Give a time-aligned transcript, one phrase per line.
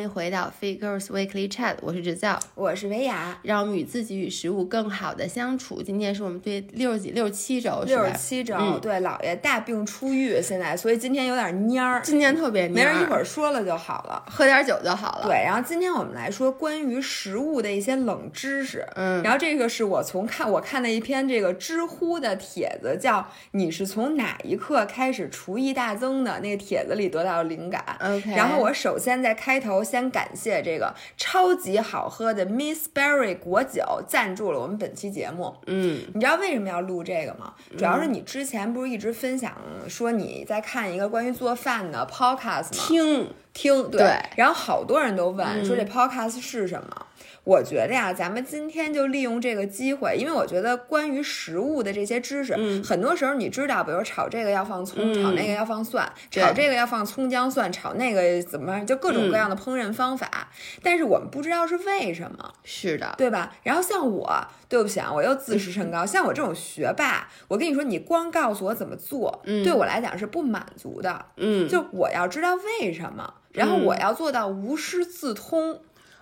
[0.00, 5.82] 欢迎回到 Fit Girls Weekly Chat，我是直教，我是维雅，让我们与自己与食物更好的相处。
[5.82, 15.26] 今天是我们对六十几、六十七周，六十七周，对，姥爷大病初愈，现在所以今天有点蔫儿，今天特别蔫儿，没人一会儿说了就好了，喝点酒就好了。
[15.26, 26.40] 对，然后今天我们来说关于食物的一些冷知识，嗯，然后这个是我从看我看的一篇这个知乎的帖子，叫你是从哪一刻开始厨艺大增的？
[26.40, 29.84] 那个帖子里得到灵感，OK，然后我首先在开头。
[29.90, 35.52] 先感谢这个超级好喝的 Miss Berry 果酒赞助了我们本期节目。
[35.66, 37.52] 嗯，你知道为什么要录这个吗？
[37.76, 39.52] 主要是你之前不是一直分享
[39.88, 42.68] 说你在看一个关于做饭的 podcast 吗？
[42.70, 44.16] 听听，对。
[44.36, 47.06] 然后好多人都问说这 podcast 是什么。
[47.42, 60.48] 我觉得呀，咱们今天就利用这个机会，因为我觉得关于食物的这些知识，很多时候你知道，比如炒这个要放葱，炒那个要放蒜，炒这个要放葱姜蒜，炒那个怎么就各种各样的烹饪方法，
[60.82, 63.52] 但是我们不知道是为什么，是的，对吧？
[63.62, 75.80] 然后像我，对不起啊，我又自视甚高，像我这种学霸，我跟你说，你光告诉我怎么做，对我来讲是不满足的，嗯，就我要知道为什么，然后我要做到无师自通。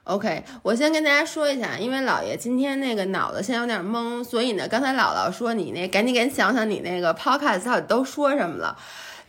[0.08, 8.74] OK，我先跟大家说一下，因为姥爷今天那个脑子现在有点懵，所以呢，刚才姥姥说你那赶紧赶紧想想你那个 Podcast 到底都说什么了。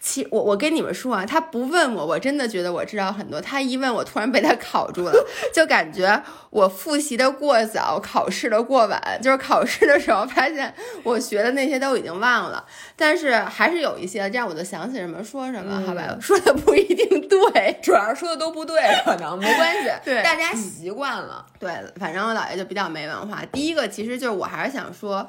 [0.02, 3.42] 其我我跟你们说啊，他不问我，我真的觉得我知道很多。
[3.42, 5.14] 他一问我，突然被他考住了，
[5.54, 9.20] 就感觉我复习的过早，考试的过晚。
[9.22, 16.18] 就是考试的时候发现我学的那些都已经忘了，但是还是有一些，这样我就想起什么说什么，好吧？
[16.22, 19.92] 说的不一定对， 主要是说的都不对，可能没关系。
[20.06, 21.46] 对，大家习惯了。
[21.60, 21.70] 对，
[22.00, 23.44] 反正我姥爷就比较没文化。
[23.52, 25.28] 第一个，其实就是我还是想说。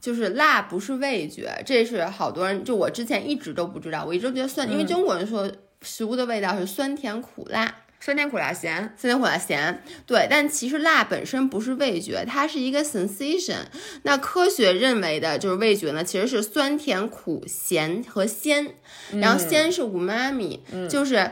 [0.00, 5.50] 就是辣不是味觉，这是好多人就我之前一直都不知道，我一直觉得酸，因为中国人说
[5.82, 13.58] 食物的味道是酸甜苦辣，酸甜苦辣咸，酸甜苦辣咸，对，但其实辣本身不是味觉，它是一个 sensation。
[14.02, 18.74] 那科学认为的就是味觉呢，其实是酸甜苦咸和鲜，
[19.12, 21.30] 然后鲜是 umami，就是。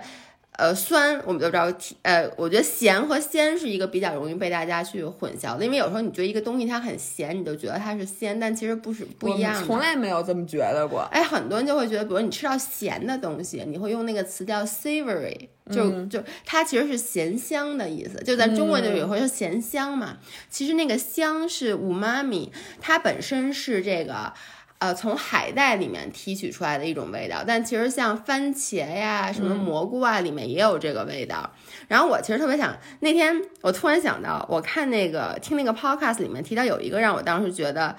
[0.58, 9.64] 呃，酸我们都知道，呃，我觉得咸和鲜是一个比较容易被大家去混淆的，因为有时候你觉得一个东西它很咸，你就觉得它是鲜，但其实不是不一样的。
[9.64, 11.02] 从来没有这么觉得过。
[11.12, 20.18] 哎，很多人就会觉得，比如你吃到咸的东西，你会用那个词叫 savory，就就它其实是咸香的意思，就在中国就有会说咸香嘛。
[20.50, 22.48] 其实那个香是 umami，
[22.80, 24.34] 它本身是这个。
[24.78, 31.50] 呃，从海带里面提取出来的一种味道，但其实像番茄呀、什么蘑菇啊，里面也有这个味道。
[31.88, 37.96] 然后我其实特别想，那天我突然想到，我看那个听那个 podcast 里面提到有一个让我当时觉得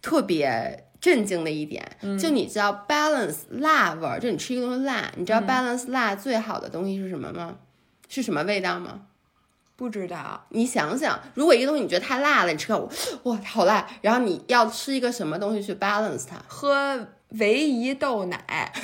[0.00, 1.84] 特别震惊的一点，
[2.18, 7.56] 就你知道 balance 辣味儿，就你吃一个东西辣，你知道 balance 辣最好的东西是什么吗？
[8.08, 9.00] 是什么味道吗？
[9.80, 12.78] 不知道，你想想，如果一个东西你觉得太辣了，你吃个
[13.22, 16.36] 哇好辣，然后你要吃一个什么东西去 balance 它？
[16.46, 18.70] 喝维怡豆奶。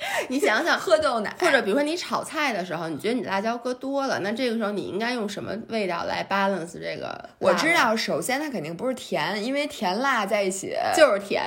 [0.28, 7.28] 你想想，喝豆奶，或者比如说你炒菜的时候，你觉得你辣椒搁多了，那这个时候你应该用什么味道来 balance 这个？
[7.38, 11.42] 我知道，首先它肯定不是甜，因为甜辣在一起 就是甜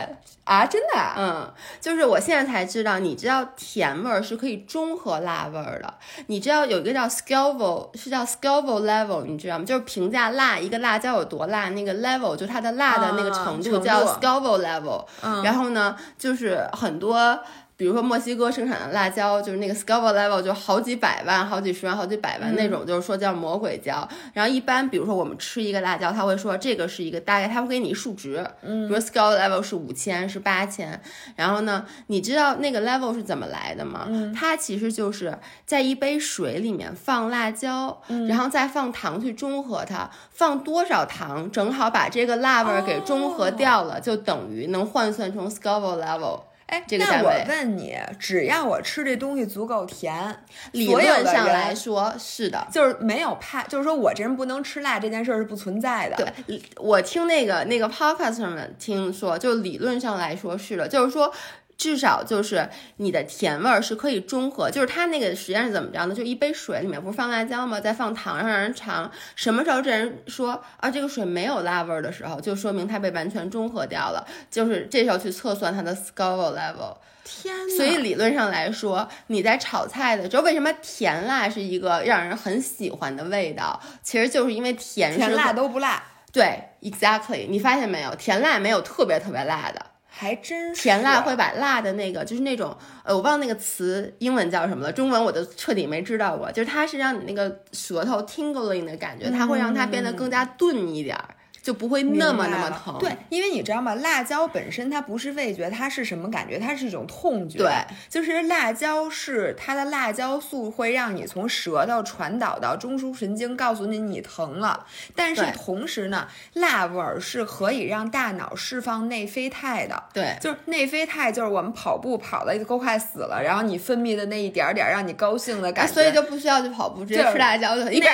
[0.45, 0.65] 啊！
[0.65, 5.93] 真的，嗯，就是我现在才知道，你知道甜味儿是可以中和辣味儿的。
[6.25, 9.65] 你知道有一个叫 Scoville，是叫 Scoville level，你知道吗？
[9.65, 15.05] 就是评价辣一个辣椒有多辣，那个 level 就它的辣的那个程度叫 Scoville level。
[15.21, 17.39] 嗯然后呢，就是很多。
[17.79, 24.05] 比如说墨西哥生产的辣椒，就是那个 Scoville level 就好几百万、好几十万、好几百万那种，就是说叫魔鬼椒。
[24.33, 31.01] 然后一般，比如说我们吃一个辣椒，他会说这个是一个大概，他会给你数值，嗯，比如 Scoville level 是五千，是八千。
[31.37, 34.09] 然后呢，你知道那个 level 是怎么来的吗？
[34.35, 46.41] 它其实就是在一杯水里面放辣椒，然后再放糖去中和它，放多少糖正好把这个辣味儿给中和掉了，就等于能换算成 Scoville level。
[46.69, 56.33] 哎，那我问你，只要我吃这东西足够甜，理论上来说是的，就是没有怕，就是说我这人不能吃辣这件事儿是不存在的。
[56.45, 61.33] 对，我听那个那个 podcast 上面听说，就理论上来说是的，就是说。
[61.79, 66.13] 至少就是你的甜味儿是可以中和，就是它那个实验是怎么着呢？
[66.13, 67.79] 就一杯水里面不是放辣椒吗？
[67.79, 74.27] 再放糖让人尝，什么时候这人说啊这个水没有辣味儿的时候，就说明它被完全中和掉了。
[74.51, 76.97] 就是这时候去测算它的 Scoville level。
[77.23, 83.79] 天，所以理论上来说，你在炒菜的时候，为什么甜辣是一个让人很喜欢的味道？
[84.01, 86.03] 其实就是因为甜甜辣都不辣。
[86.33, 87.47] 对，exactly。
[87.47, 89.85] 你发现没有，甜辣没有特别特别辣的。
[90.19, 96.51] 还真是甜辣会把辣的那个，就是那种呃，我忘了那个词英文叫什么了，中文我都彻底没知道过。
[96.51, 101.23] 就是它是让你那个舌头 tingling 的感觉，它会让它变得更加钝一点儿。
[101.69, 102.97] 就不会那么那么疼。
[102.97, 103.93] 对，因为你知道吗？
[103.93, 106.57] 辣椒本身它不是味觉，它是什么感觉？
[106.57, 107.59] 它是一种痛觉。
[107.59, 107.71] 对，
[108.09, 114.83] 就是辣椒是它的辣椒素会让你从舌头传导到中枢神经，告诉你你疼了。
[115.15, 120.01] 但是同时呢，辣味儿是可以让大脑释放内啡肽的。
[120.11, 125.93] 对，就是内啡肽，就是我们跑步跑的都快死了，然后你分泌的那一点点让你高兴的感觉。
[125.93, 128.11] 所以就不需要去跑步，直接吃辣椒就一边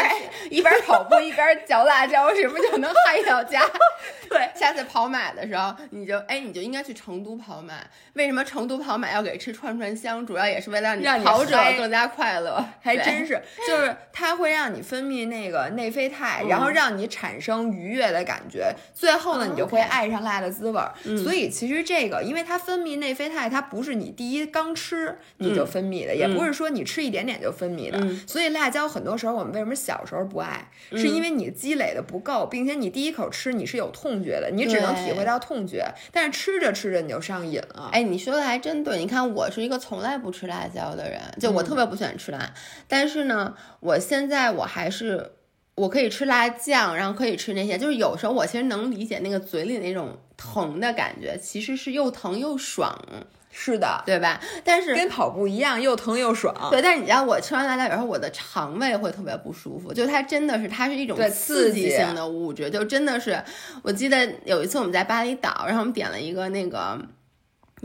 [0.49, 3.61] 一边跑步一边嚼辣椒，是不是就能 嗨到家？
[4.29, 7.73] 对，下次跑马的时候，你就哎，你就应该去成都跑马。
[8.13, 10.25] 为什么成都跑马要给吃串串香？
[10.25, 12.63] 主要也是为了让你跑者更加快乐。
[12.81, 18.73] 还真是，就是它会让你分泌那个内啡肽，然后让你产生愉悦的感觉。
[18.93, 20.81] 最后呢，你就会爱上辣的滋味。
[21.23, 27.99] 所以其实这个，因为它分泌内啡肽，它不是你第一刚吃你就分泌的，也不是说你吃一点点就分泌的。
[28.27, 37.89] 所以辣椒很多时候我们为什么小时候不爱，是因为你积累的不够，并且你第一口吃你是有痛觉的，你只能体会到痛觉，但是吃着吃着你就上瘾了。
[37.91, 38.97] 哎，你说的还真对。
[38.99, 42.53] 你看，我是一个从来不吃辣椒的人，就我特别不喜欢吃辣。
[42.87, 45.31] 但是呢，我现在我还是
[45.75, 47.77] 我可以吃辣酱，然后可以吃那些。
[47.77, 52.97] 就是有时候我其实能理解那个嘴里那种疼的感觉，其实是又疼又爽。
[53.57, 54.39] 是的，对吧？
[54.65, 56.53] 但是跟跑步一样，又疼又爽。
[56.69, 59.93] 对，但是你知道，我吃完辣椒以后，我的肠胃会特别不舒服。
[59.93, 62.69] 就它真的是，它是一种刺激性的物质。
[62.69, 63.41] 就真的是，
[63.81, 66.99] 我记得有一次我们在巴厘岛，然后我们点了一个那个。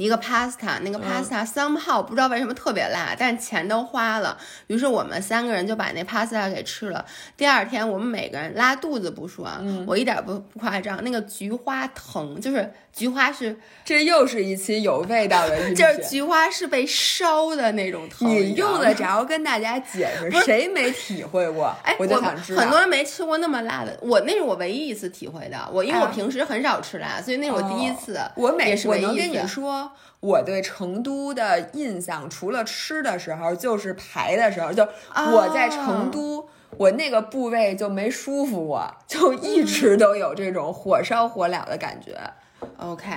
[0.05, 4.37] 一个 pasta，那个 pasta somehow 不知道为什么特别辣，但是钱都花了，
[4.69, 7.05] 于是我们三个人就把那 pasta 给吃了。
[7.37, 9.49] 第二天我们每个人拉肚子不说，
[9.87, 18.29] 我一点不不夸张，那个菊花疼，就是菊花是，这又是一期有味道的， 就是菊花是被烧的那种疼。
[18.29, 20.41] 你用得着跟大家解释？
[20.43, 21.77] 谁没体会过？
[21.83, 25.59] 哎，我就想知道，很多人没吃过那么辣的，我那是我唯一一次体会的。
[25.73, 29.90] 我因为我平时很少吃辣，所以那是我第一次，我每我能跟你说。
[30.21, 34.71] 我对成都的印象，除了吃的时候，就是排的时候。
[34.73, 34.87] 就
[35.33, 36.47] 我在成都，
[36.77, 42.19] 我那个部位就没舒服过，就一直都有这种火烧火燎的感觉。
[42.77, 43.11] OK，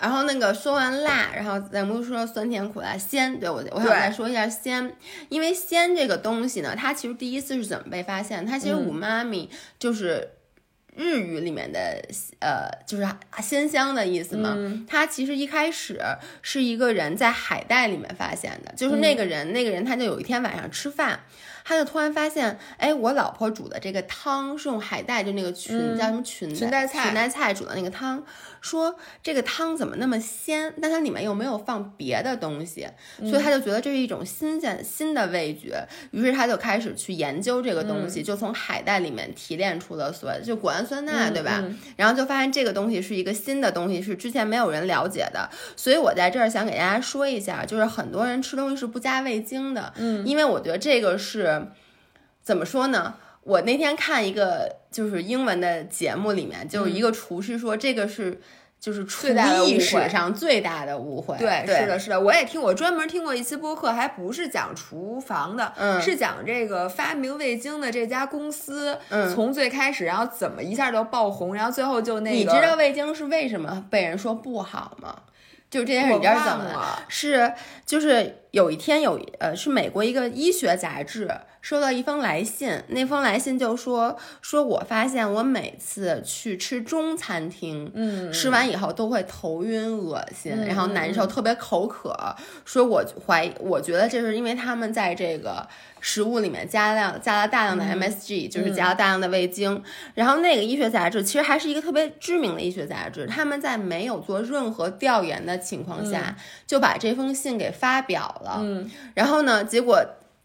[0.00, 4.96] 然后那个说完辣，然后咱们说酸甜苦辣鲜，对我我想再说一下鲜，
[5.28, 8.46] 因为鲜这个东西呢，它其实第一次是怎么被发现？
[8.46, 10.30] 它其实五妈咪就是。
[10.96, 12.02] 日语里面的
[12.40, 13.06] 呃，就是
[13.42, 14.56] 鲜香的意思嘛。
[14.88, 16.00] 它其实一开始
[16.42, 21.20] 是一个人在海带里面发现的，就是那个人，那个人他就有一天晚上吃饭。
[21.68, 28.22] 他就突然发现，哎，我老婆煮的这个汤是用海带，就那个裙叫什么裙裙带菜，裙带菜煮的那个汤，
[28.60, 30.74] 说这个汤怎么那么鲜？
[30.80, 32.86] 但它里面又没有放别的东西，
[33.20, 35.86] 所以他就觉得这是一种新鲜新的味觉。
[36.10, 41.64] 于是他就开始去研究这个东西，就从海带里面提炼出了所谓就谷氨酸钠，对吧？
[41.96, 45.48] 然后就发现这个东西是一个新的东西，是之前没有人了解的。
[45.76, 51.66] 所以我在这儿想给大家说一下，就是很多人吃东西是不加味精的，嗯，因为我觉得这个是。
[52.42, 53.16] 怎么说呢？
[53.46, 58.40] 我那天看一个就是英文的节目，里面就是一个厨师说，这个是
[58.80, 59.28] 就是厨
[59.64, 61.36] 艺史上最大的误会。
[61.38, 68.98] 对，是的，是的，我也听，我专门听过一期播客，还不是讲厨房的，是讲这个发明味精的这家公司，
[69.32, 72.36] 从最开始，然后怎么一下就爆红，然后最后就那个。
[72.36, 75.14] 你知道味精是为什么被人说不好吗？
[75.70, 77.04] 就这件事，你知道怎么了？
[77.08, 77.52] 是
[77.84, 81.30] 就是有一天有呃，是美国一个医学杂志。
[81.66, 92.16] 收到一封来信，那封来信就说说我发现我每次去吃中餐厅，嗯，吃完以后都会头晕、恶心，然后难受，特别口渴。
[92.64, 95.66] 说我怀疑，我觉得这是因为他们在这个
[96.00, 99.82] 食物里面加量加了大量的 MSG，就是加了大量的味精。
[100.14, 108.60] 然后那个医学杂志其实还是一个特别知名的医学杂志，他们在没有做任何调研的情况下就把这封信给发表了。
[108.62, 110.00] 嗯，然后呢，结果。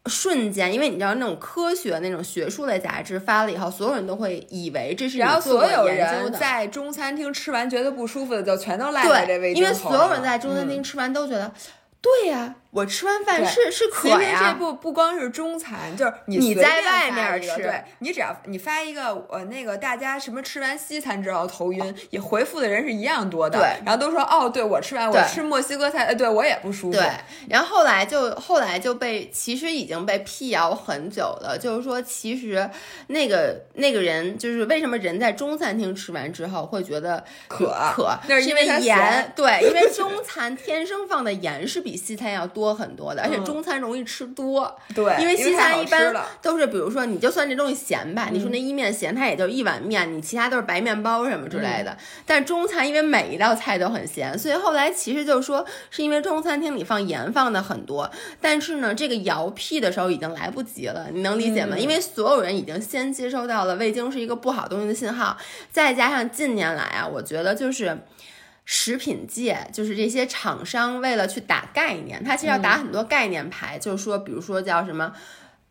[0.08, 11.52] 瞬间，因为你知道那种科学、那种学术类杂志发了以后，所有人都会以为这是然后所有人在中餐厅吃完觉得不舒服的，就全都赖在这味因为所有人在中餐厅吃完都觉得，
[12.02, 14.18] 对呀，我吃完饭是是渴呀。
[14.20, 23.60] 其实这不不光是中餐，就是你你在外面吃，对你只要你发一个呃那个大家什么吃完西餐之后头晕，也回复的人是一样多的。
[23.60, 26.98] 对，然后都说哦，对我吃完我吃墨西哥菜，呃，对我也不舒服。
[26.98, 27.10] 对，
[27.50, 32.70] 然后后来就后来就被其实已经被辟谣很久了，就是说其实
[33.08, 39.34] 那个那个人就是为什么人在中餐厅吃完之后会觉得渴渴，那是因为盐。
[39.36, 44.72] 对，因为中餐天生放的盐是比西餐要多很多的，而且中餐容易吃多。
[44.94, 51.98] 对，因为西餐一般都是，比如说你就算这东西咸吧，你说那意面咸，它也就一碗面，你其他都是白面包什么之类的。
[52.26, 58.08] 但中餐因为每一道菜都很咸，所以后来其实就是说，是因为中餐厅里放盐放的很多。
[58.40, 61.76] 但是呢，这个摇屁的时候已经来不及了，你能理解吗？
[61.78, 65.36] 因为所有人已经先接收到了味精是一个不好东西的信号，
[65.72, 67.98] 再加上近年来啊，我觉得就是。
[68.66, 75.12] 食品界就是这些厂商为了去打概念，他其实要打很多概念牌，就是说，比如说叫什么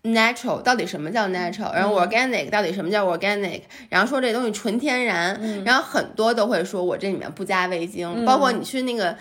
[0.03, 9.17] natural，到底什么叫 natural，然后 organic 到底什么叫 organic，然后说这东西纯天然，然后很多都会说我这里面不加味精，包括你去那个。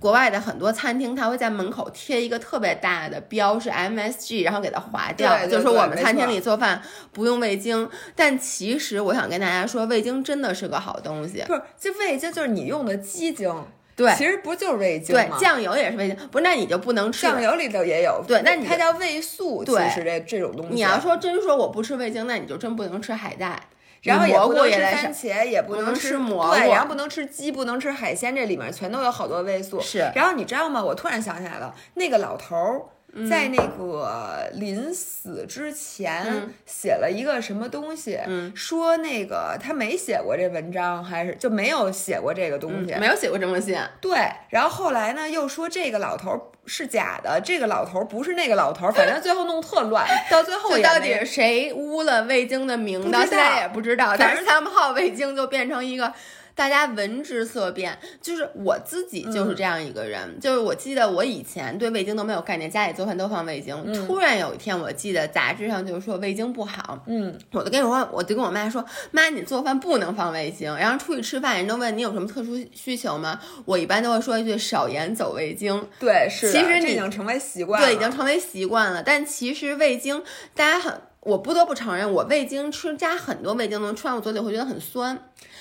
[0.00, 6.80] 国外的很多餐厅，他会在门口贴一个特别大的标，是 MSG，然后给它划掉，就说我们餐厅里做饭
[7.12, 7.86] 不用味精。
[8.16, 11.44] 但其实我想跟大家说，味精真的是个好东西。
[11.46, 13.54] 不是，这味精就是你用的鸡精，
[13.94, 15.36] 对，其实不就是味精吗？
[15.36, 16.44] 对，酱油也是味精，不是？
[16.44, 18.24] 那你就不能吃酱油里头也有。
[18.26, 20.74] 对，那你它叫味素，对，是这这种东西。
[20.74, 23.60] 你要说真说我不吃味精，那你就真不能吃海带。
[24.02, 29.80] 然后也不能吃番茄，也不能吃蘑菇，对，然后不能吃鸡，不能吃海鲜，这里面全都有好多味素。
[29.80, 30.10] 是。
[30.14, 30.82] 然后你知道吗？
[30.82, 32.82] 我突然想起来了，那个老头儿
[33.28, 38.18] 在那个临死之前写了一个什么东西，
[38.54, 43.76] 说那个他没写过这文章，还是就没有写过这个东西，没有写过这封信。
[44.00, 44.18] 对。
[44.48, 46.40] 然后后来呢，又说这个老头儿。
[46.66, 53.10] 是假的，这个老头不是那个老头，反正最后弄特乱， 到最后到底是谁污了味精的名？
[53.10, 56.12] 到现在也不知道，但是他们号味精就变成一个。
[56.60, 63.74] 大家闻之色变，就是我自己就是这样一个人，就是我记得我以前对味精都没有概念，家里做饭都放味精。
[64.06, 70.76] 突然有一天，我记得杂志上就是说味精不好，嗯，我就跟我我就跟我妈说，妈，你做饭不能放味精。
[70.76, 73.40] 然后出去吃饭，人都问你有什么特殊需求吗？
[73.64, 75.88] 我一般都会说一句少盐走味精。
[75.98, 79.02] 对，是，其实已经成为习惯，对，已经成为习惯了。
[79.02, 80.22] 但其实味精，
[80.54, 85.18] 大家很，我不得不承认，我味精吃加很多味精，能吃完我嘴里会觉得很酸。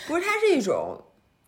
[0.10, 1.02] 不是，它是一种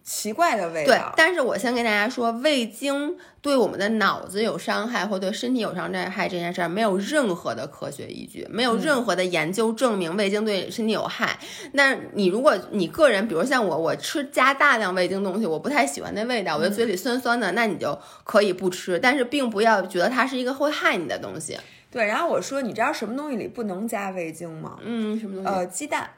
[0.03, 0.93] 奇怪的味道。
[0.93, 11.37] 对，但是我先跟大家说，味精对我们的脑子有伤害，或对身体有伤害这件事儿，没有任何的科学依据，没有任何的研究证明味精对身体有害。
[11.73, 21.57] 那你如果你个人，比如像我，我吃加大量味精东西，我不太喜欢那味道，我觉得嘴里酸酸的，那你就可以不吃，但是并不要觉得它是一个会害你的东西。
[21.91, 24.77] 对，然后我说，你知道什么东西里不能加味精吗？
[24.81, 25.49] 嗯，什么东西？
[25.49, 26.09] 呃，鸡蛋。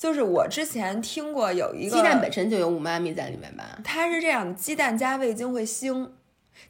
[0.00, 3.78] 就是我之前听过有一个鸡蛋本身就有五妈咪在里面吧？
[3.84, 6.08] 它是这样，鸡蛋加味精会腥，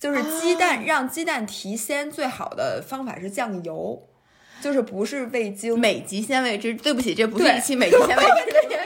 [0.01, 4.03] 就是鸡蛋让鸡蛋提鲜最好的方法是酱油，
[4.61, 5.79] 就是不是味精。
[5.79, 8.80] 美极鲜味之，对不起，这不是一期美极鲜味汁的这，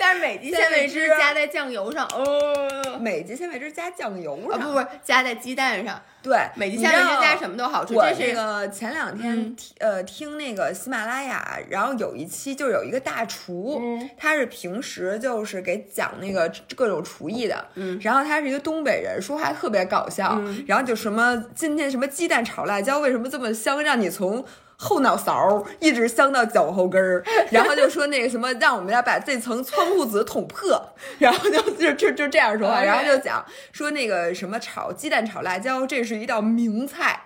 [0.00, 6.00] 但是美极鲜味汁加在酱油上，哦，美极鲜味汁加酱油上，不不，加在鸡蛋上。
[6.22, 7.94] 对，美极鲜味汁加什么都好吃。
[7.94, 13.82] 我这个前两天听呃听那个喜马拉雅，然后有一期就有一个大厨，
[14.16, 24.42] 他是平时就是给讲那个各种厨艺的，嗯，然后他是一个东北人，说话特别搞笑，然后就什么今天什么鸡蛋炒辣椒为什么这么香，让你从。
[24.82, 27.22] 后脑勺一直香到脚后跟儿，
[27.52, 30.82] 然后就说那个什么，让我们要把这层窗户纸捅破，
[31.20, 37.24] 然后就就就就这样说话，然后就讲说那个什么炒鸡蛋炒辣椒，这是一道名菜，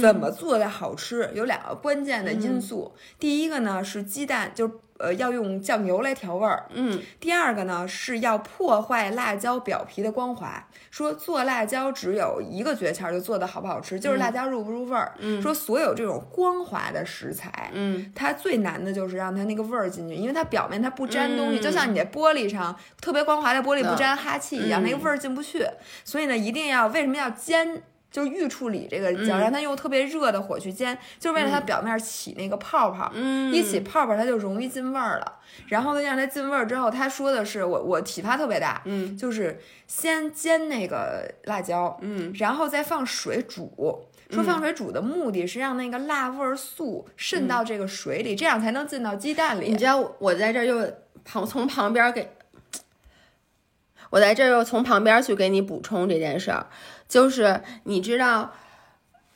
[0.00, 4.80] 怎么做的好吃有两个关键的因素，第一个呢是鸡蛋就。
[4.98, 6.66] 呃，要用酱油来调味儿。
[6.72, 10.66] 嗯，第二个呢是要破坏辣椒表皮的光滑。
[10.90, 15.12] 说做辣椒只有一个诀窍，就做的好不好吃，就是辣椒入不入味儿。
[15.18, 25.66] 嗯，说所有这种光滑的食材，嗯，它最难的就是让它那个味儿进去，因为它表面它不粘东西，就像你这玻璃上特别光滑的玻璃不粘哈气一样，那个味儿进不去。
[26.04, 27.82] 所以呢，一定要为什么要煎？
[28.16, 33.12] 就是预处理这个胶，让它用特别热的火去煎，就是为了它表面起那个泡泡，
[33.52, 35.34] 一起泡泡它就容易进味儿了。
[35.66, 44.06] 然后呢，让它进味儿之后，他说的是我我启发特别大，嗯，就是先煎那个辣椒，嗯，然后再放水煮。
[44.30, 49.68] 说放水煮的目的是让那个辣味儿素渗到这个水里，这样才能进到鸡蛋里。
[49.68, 50.90] 你知道我在这又
[51.22, 52.30] 旁从旁边给，
[54.08, 56.66] 我在这又从旁边去给你补充这件事儿。
[57.08, 58.52] 就是你知道，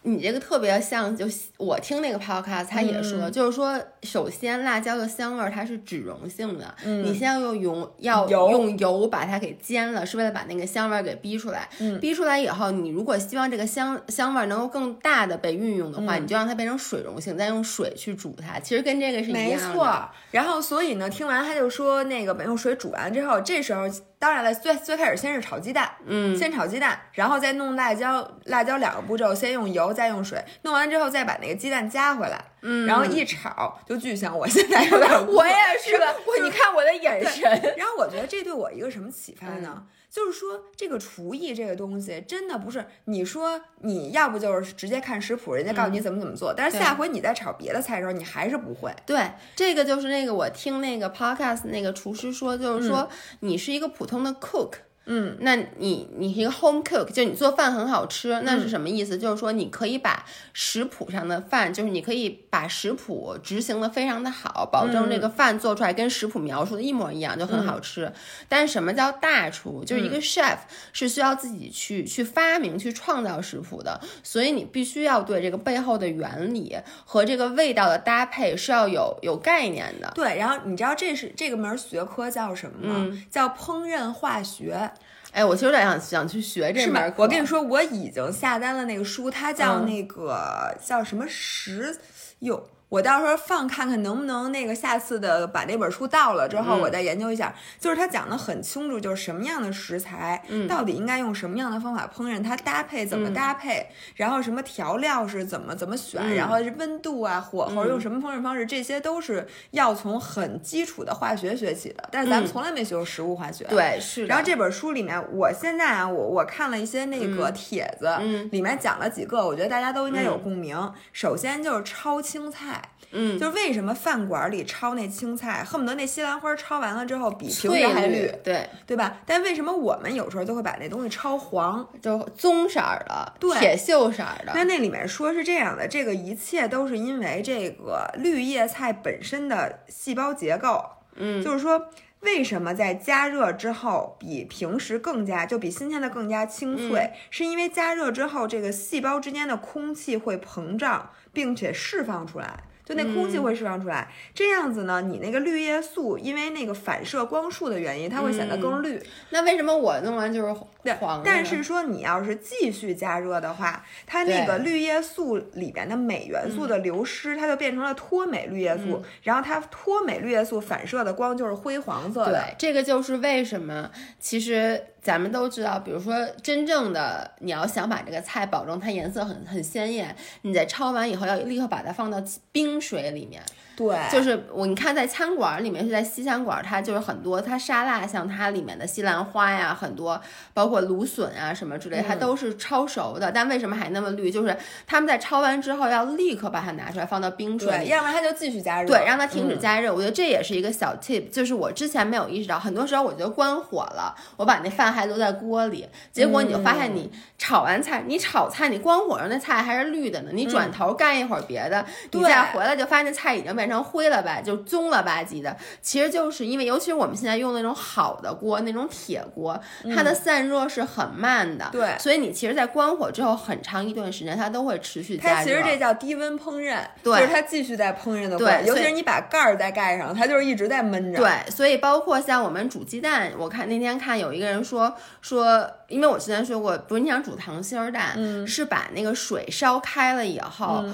[0.03, 1.27] 你这个特别像，就
[1.59, 11.69] 我听那个 podcast，他也说，就是说，首先辣椒的香味儿它是脂溶性的，你先要用油，要用油把它给煎了，是为了把那个香味儿给逼出来。
[12.01, 18.59] 逼出来以后，你如果希望这个香香味儿能够更大的被运用的话，你就让它变成水溶性，再用水去煮它。
[18.59, 19.69] 其实跟这个是一样的。
[19.69, 20.09] 没错。
[20.31, 23.83] 然后，所以呢，听完他就说，那个用水煮完之后，这时候。
[24.21, 34.37] 当然了，最最开始先是炒鸡蛋，嗯，先炒鸡蛋，然后再弄辣椒，辣椒两个步骤，先用油，再用水，弄完之后再把那个鸡蛋加回来，嗯，然后一炒就巨香。
[34.39, 35.97] 我现在有点，我也是，
[36.29, 37.51] 我你看我的眼神。
[37.79, 39.83] 然后我觉得这对我一个什么启发呢？
[40.11, 48.93] 就是说，这个厨艺这个东西，真的不是你说你要不就是直接看食谱，人家告诉你怎么怎么做，但是下回你在炒别的菜的时候，你还是不会。
[49.07, 53.09] 对，这个就是那个我听那个 podcast 那个厨师说，就是说
[53.41, 54.73] 你是一个普通的 cook。
[55.07, 59.19] 嗯，那你你是一个 home cook，就你做饭很好吃，那是什么意思？
[59.19, 68.13] 就是说你可以把食谱上的饭，就是你可以把食谱执行的非常的好，保证这个饭做出来跟食谱描述的一模一样，就很好吃。
[68.49, 69.85] 但是什么叫大厨？
[69.85, 70.59] 就是一个 chef
[70.93, 80.13] 是需要自己去去发明、去创造食谱的，所以你必须要对这个背后的原理和这个味道的搭配是要有有概念的。
[80.15, 83.19] 对，然后你知道这是这个门学科叫什么吗？
[83.29, 84.89] 叫烹饪化学。
[85.33, 87.23] 哎，我其实有点想想去学这门课。
[87.23, 91.97] 我跟你说，我已经下单了那个书，它叫那个叫什么十
[92.41, 92.69] 哟。
[92.91, 97.55] 我到时候放看看能不能那个下次的把那本书到了之后，我再研究一下。
[97.79, 112.09] 就是他讲的很清楚，就是什么样的食材，到底应该用什么样的方法烹饪，它搭配怎么搭配，然后什么调料是怎么怎么选，然后温度啊、火候用什么烹饪方式，这些都是要从很基础的化学学起的。
[112.11, 113.65] 但是咱们从来没学过食物化学。
[113.67, 114.27] 对，是。
[114.27, 118.09] 然后这本书里面，我现在啊，我我看了一些那个帖子，
[118.51, 120.93] 里面讲了几个，我觉得大家都应该有共鸣。
[121.13, 122.80] 首先就是焯青菜。
[123.13, 128.69] 嗯，就是为什么饭馆里焯那青菜，恨不得那西兰花焯完了之后比平时还绿，对。
[128.87, 129.21] 对吧？
[129.27, 134.53] 但为什么我们有时候就会把那东西焯黄，就棕色的，对，铁锈色的？
[134.55, 140.85] 那那里面说是这样的，这个一切都是因为这个绿叶菜本身的细胞结构，
[141.17, 141.89] 嗯，就是说
[142.21, 152.65] 为什么在加热之后比平时更加就比新鲜的更加清脆，是因为加热之后这个细胞之间的空气会膨胀，并且释放出来。
[152.91, 159.01] 就那空气会释放出来，这样子呢，你那个绿叶素因为那个反射光束的原因，它会显得更绿。
[159.31, 160.53] 那为什么我弄完就是
[160.95, 161.23] 黄？
[161.25, 172.33] 但是说你要是继续加热的话，它那个绿叶素里边的镁元素的流失，它就变成了脱镁绿叶素，然后它脱镁绿叶素反射的光就是灰黄色的。
[172.33, 174.87] 对，这个就是为什么其实。
[175.03, 183.43] 咱们都知道，比如说，真正的你要想把这个菜保证它颜色很很鲜艳，你在焯完以后要立刻把它放到冰水里面。
[183.81, 190.21] 对，就是我你看在餐馆里面是在西餐馆，它就是很多它沙拉像它里面的西兰花呀，很多
[190.53, 193.33] 包括芦笋啊什么之类，它都是焯熟的。
[193.33, 194.31] 但为什么还那么绿？
[194.31, 194.55] 就是
[194.87, 198.89] 他们在焯完之后要立刻把它拿出来放到冰水里，要不然它就继续加热。
[198.89, 199.91] 对，让它停止加热。
[199.91, 213.70] 我觉得这也是一个小 tip，就是我之前没有意识到，很多时候我觉得关火了，我把那饭还留在锅里，结果你就发现你炒完菜，你炒菜你关火上那菜还是绿的呢，你转头干一会儿别的，你再回来就发现那菜已经变。
[213.71, 219.59] 成灰了吧，就棕了吧唧的，其实就是因为，尤其是我们现在用那种好的锅，那种铁锅，
[219.95, 225.35] 它的散热是很慢的，对，所以你其实，在关火之后很长一段时间，它都会持续加热。
[225.37, 231.19] 它其实这叫低温烹饪，对，就是它继续在烹饪的过程，尤其是你把盖儿再盖上，它就是一直在闷着。
[231.19, 240.85] 对，所以包括像我们煮鸡蛋，我看那天看有一个人说说，因为我之前说过，不是你想煮溏心蛋，嗯，是把那个水烧开了以后。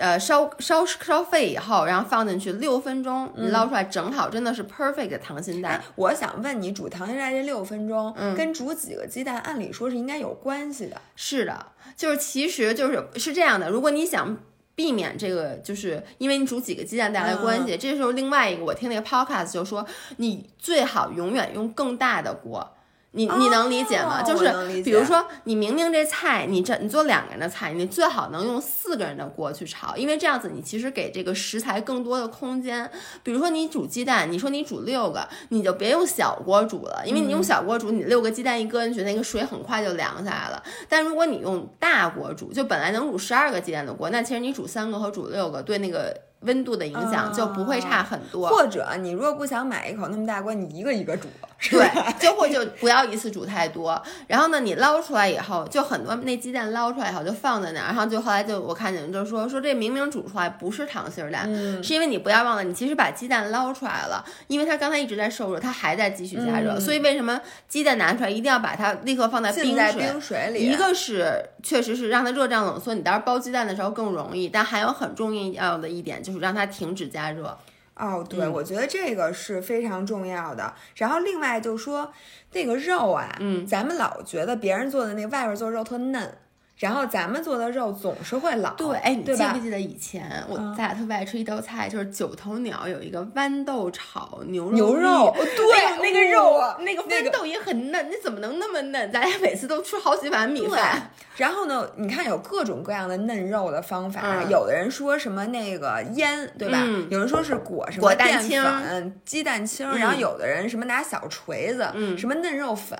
[0.00, 5.80] 呃，烧烧烧沸以后，然后放进去六分钟，你捞出来正好，真的是 perfect 的溏心蛋。
[5.94, 11.00] 我想问你，煮糖心蛋这六分钟，跟煮几个鸡蛋，按理说是应该有关系的。
[11.14, 13.68] 是的，就是其实就是是这样的。
[13.68, 14.36] 如果你想
[14.74, 19.86] 避免这个，就是因为你煮几个鸡蛋带来关系，这时候另外一个，我听那个 podcast 就说，
[20.16, 22.66] 你最好永远用更大的锅。
[23.12, 24.22] 你你能理解吗？
[24.22, 32.88] 就是比如说，你明明这菜，你这你做两个人的菜，你最好能用四个人的锅去炒，因为这样子你其实给这个食材更多的空间。
[33.24, 40.62] 比如说你煮鸡蛋，你说你煮六个，你就别用小锅煮了，因为你用小锅煮，你六个鸡蛋一搁进去，那个水很快就凉下来了。
[40.88, 46.16] 但如果你用大锅煮，就本来能煮十二个鸡蛋的锅，那其实你煮三个和煮六个，对那个。
[46.40, 48.48] 温度的影响，就不会差很多。
[48.48, 51.28] 或者你如果不想买一口那么大锅，你一个一个煮，
[51.70, 51.86] 对，
[52.18, 54.00] 就或就不要一次煮太多。
[54.26, 61.44] 然后呢，你捞出来以后，就很多那鸡蛋捞出来以后就放在那儿，然后就后来就我看见就说说这明明煮出来不是溏心蛋，
[61.82, 70.70] 是因为你不要忘了，你其实把鸡蛋捞出来了，因为它刚才一直在受热，它还在继续加热，所以为什么鸡蛋拿出来一定要把它立刻放在冰水冰水里？
[70.70, 77.58] 一个是确实是让它热胀冷缩，你到时候包鸡蛋的时候更容易，但还有很重要的一点就是让它停止加热。
[77.96, 80.72] 哦，对，我觉得这个是非常重要的。
[80.94, 82.10] 然后另外就说
[82.52, 86.38] 那个肉啊，嗯，咱们老觉得别人做的那外边做肉特嫩。
[86.80, 99.12] 然后咱们做的肉总是会老，对，哎，你记不记得以前我咱俩特别爱吃一道菜，就是九头鸟有一个豌豆炒牛肉牛肉，对，那个肉啊，那个豌豆也很嫩，你怎么能那么嫩？
[99.12, 101.10] 咱俩每次都吃好几碗米饭。
[101.36, 106.78] 然后呢，你看有各种各样的嫩肉的方法，有的人说什么那个腌，对吧？
[107.10, 108.62] 有人说是裹什么蛋清、
[109.24, 112.98] 鸡蛋清，然后有的人什么拿小锤子，什么嫩肉粉，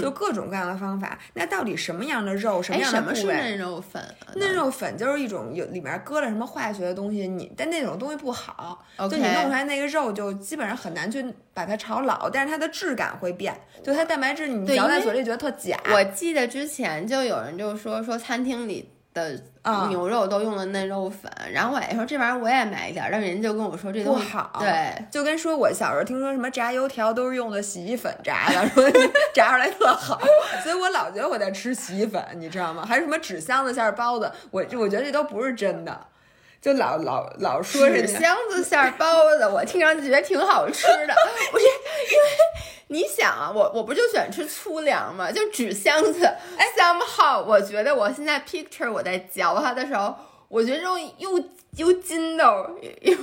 [0.00, 1.18] 就各种各样的方法。
[1.34, 4.02] 那到底什么样的肉，什么样的部是嫩肉粉，
[4.36, 15.78] 嫩肉粉就是一种有里面搁了什么化学的东西，你但那种东西不好，就你弄出来那个肉就基本上很难去把它炒老，但是它的质感会变，就它蛋白质你嚼在嘴里觉得特假。
[15.92, 19.38] 我记得之前就有人就说说餐厅里的
[19.88, 28.82] 牛肉都用了嫩肉粉，然后我还说这玩意儿我也买一点，但人家就跟我说这不好，对，就跟说我小时候听说什么炸油条都是用的洗衣粉炸的， 说
[29.34, 30.18] 炸出来特好，
[30.64, 32.84] 所以我老觉得我在吃洗衣粉，你知道吗？
[32.88, 36.06] 还是什么纸箱子馅包子，我我觉得这都不是真的，
[36.62, 41.14] 就老老老说是箱子馅包子，我听上去觉得挺好吃的，
[41.50, 42.28] 不是因为。
[42.88, 45.32] 你想啊，我我不就喜欢吃粗粮吗？
[45.32, 46.24] 就纸箱子。
[46.24, 50.14] 哎，somehow，我觉得我现在 picture 我在嚼它的时候，
[50.48, 51.42] 我觉得这种又
[51.76, 52.70] 又筋道
[53.00, 53.16] 又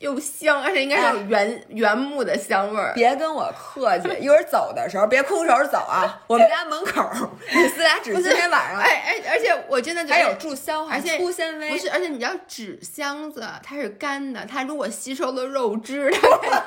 [0.00, 2.92] 又香，而且应该是原原木的香味儿。
[2.94, 6.20] 别跟我客气， 一会儿走的时候别空手走啊！
[6.26, 7.08] 我们家门口
[7.54, 8.80] 你撕俩纸，今天晚上。
[8.80, 11.70] 哎哎，而且我真的觉得还有助消化，而且粗纤维。
[11.70, 16.64] 不是，而且你知道纸箱子它是干的，它如果吸收了肉汁，它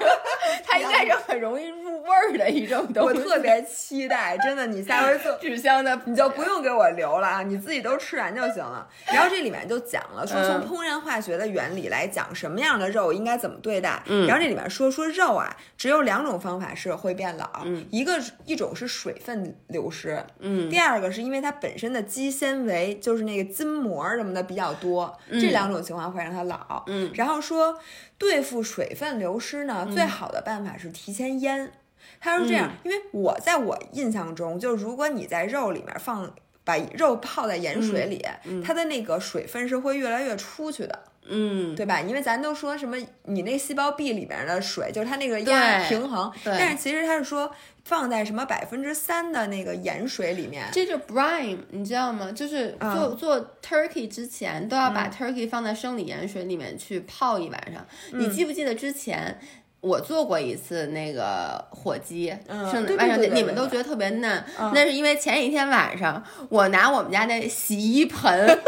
[0.63, 1.93] 它应该是很容易入。
[2.03, 8.85] 味儿的一种东西，我特别期待，真的，你下回做纸箱的，你就不用给我留了啊，你自己都吃完就行了。
[9.05, 14.01] 然后这里面就讲了，说从烹饪化学的原理来讲，什么样的肉应该怎么对待。
[14.27, 26.83] 然后这里面说说肉啊，只有两种方法是会变老，一个一种是水分流失，嗯，第二个是因为它本身的肌纤维，就是那个筋膜什么的比较多，这两种情况会让它老。
[26.87, 27.77] 嗯，然后说
[28.17, 31.71] 对付水分流失呢，最好的办法是提前腌。
[32.19, 36.33] 他说这样，因为我在我印象中，就如果你在肉里面放
[36.63, 38.25] 把肉泡在盐水里，
[38.63, 42.01] 它的那个水分是会越来越出去的，嗯，对吧？
[42.01, 47.51] 因为咱都说什么，你那细胞壁里面的水就是它那个压平衡，但是其实它是说
[47.85, 52.31] 放在什么百分之三的那个盐水里面，这就 brine，你知道吗？
[52.31, 57.85] 就是做做 turkey 之前都要把 turkey 放在生理盐水里面去泡一晚上。
[58.11, 59.39] 你记不记得之前？
[59.83, 62.63] 我做过一次那个火鸡，嗯，
[62.95, 64.41] 晚上你们都觉得特别嫩，
[64.73, 68.59] 那是因为前一天晚上我拿我们家那洗衣盆，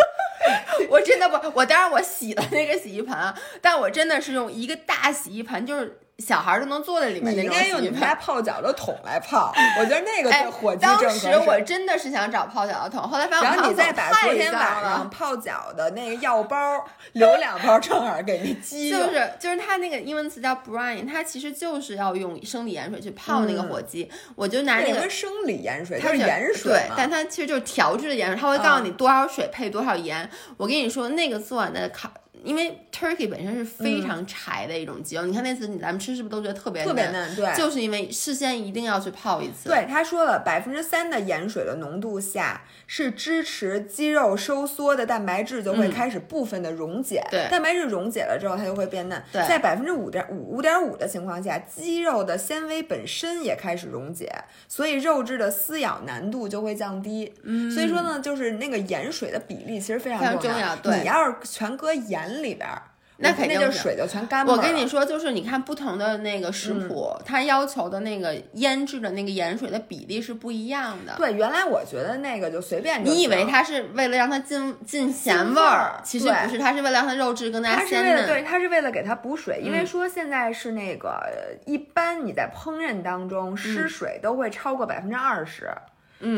[0.89, 5.99] 我真的不，我当然我洗了那个洗衣盆啊，但我真的是用一个大洗衣盆，就是。
[6.19, 7.39] 小孩都能坐在里面那种。
[7.41, 18.89] 你应该用你们家泡脚的桶来泡， 我觉得那个对火鸡当时我真的是想找泡脚的桶，后来发现然后你再把昨天晚上泡脚的那个药包留两包，正好给那 鸡。
[18.89, 24.09] 就是就是它那个英文词叫 brine，它其实就是要用生理盐水去泡那个火鸡。
[24.35, 30.29] 我就拿那个生理盐水，它是盐水对，但它其实就是调制的盐水，它会告诉你多少水配多少盐。
[30.55, 32.09] 我跟你说，那个做完的烤。
[32.45, 37.35] 因为 turkey 本身是非常柴的一种鸡肉，你看那次咱们吃是不是都觉得特别特别嫩？
[37.35, 39.67] 对，就是因为事先一定要去泡一次。
[39.69, 49.19] 对，他说了，百分之三的盐水的浓度下是支持肌肉收缩的蛋白质就会开始部分的溶解，对，蛋白质溶解了之后它就会变嫩。
[49.31, 54.31] 对，在百分之五点五五点五的情况下，肌肉的纤维本身也开始溶解，
[54.67, 57.33] 所以肉质的撕咬难度就会降低。
[57.43, 60.75] 嗯，所以说呢，就是那个盐水的比例其实非常重要。
[60.75, 62.34] 对，你要是全搁盐。
[62.41, 62.69] 里边，
[63.17, 64.51] 那肯定就水就全干了。
[64.51, 71.15] 我跟你说，就是你看不同的那个食谱，它要求的那个腌制的那个盐水的比例是不一样的。
[71.15, 73.05] 对，原来我觉得那个就随便。
[73.05, 76.01] 你以为它是为了让它进进咸味儿？
[76.03, 78.27] 其实不是，它是为了让它肉质更加鲜嫩。
[78.27, 79.61] 对，它是为了给它补水。
[79.63, 81.17] 因为说现在是那个
[81.65, 85.67] 一般你在烹饪当中失水都会超过百分之二十。
[85.67, 85.81] 嗯，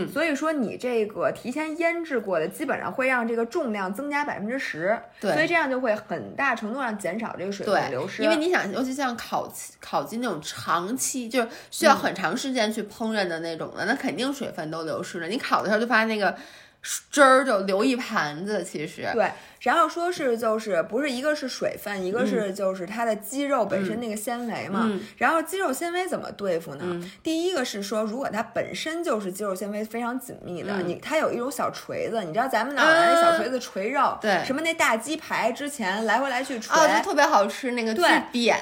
[0.08, 8.21] 所以说你这个提前腌制过的，基本上会让这个重量增加百分之十，对所以这样就会很大程度上减少这个水分流失。
[8.21, 15.28] 因为你想，尤其像烤鸡烤鸡那种长期就是需要很长时间去烹饪的那种的，那肯定水分都流失了。
[15.28, 16.36] 你烤的时候就发现那个
[17.12, 24.82] 汁儿就流一盘子，其实对，然后说是就是不是一个是水分，一个是就是它的肌肉本身那个纤维嘛。
[24.86, 26.84] 嗯然后肌肉纤维怎么对付呢？
[26.86, 34.17] 嗯第一个是说，如果它本身就是肌肉纤维非常紧密的，嗯你它有一种小锤子，你知道咱们哪儿来的小锤子锤肉？
[34.22, 36.76] 对什么那大鸡排之前来回来去锤。
[36.76, 38.10] 啊，就特别好吃那个巨对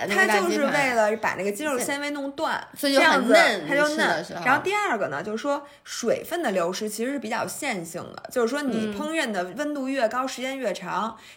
[0.08, 4.26] 它就是为了把那个肌肉纤维弄断，所以就这样嫩它就嫩。
[4.46, 10.85] 然后第二个呢，就是说水分的流失其实是比较线性的，就是说你嗯烹饪的温度越高，时间越长，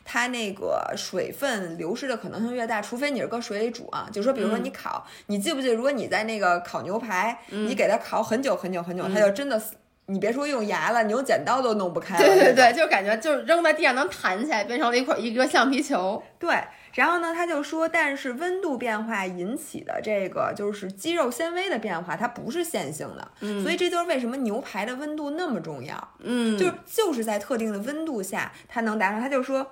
[0.04, 4.08] 它那个水分流失的可能性越大，除非你是搁水里煮啊。
[4.12, 9.74] 就是说，比如嗯说你烤，你记不记得，如果你在那个烤牛排，你给它烤很久很久很久，它就真的死。
[10.10, 12.24] 你别说用牙了，你用剪刀都弄不开了。
[12.24, 16.22] 对对对，就感觉就是扔在地上能弹起来，变成了一块一个橡皮球。
[16.38, 16.56] 对，
[16.98, 29.20] 然后呢，他就说，但是温度变化引起的这个就是肌肉纤维的变化，它不是线性的，嗯所以这就是为什么牛排的温度那么重要，嗯，就是就是在特定的温度下，它能达成。
[29.20, 29.64] 他就说。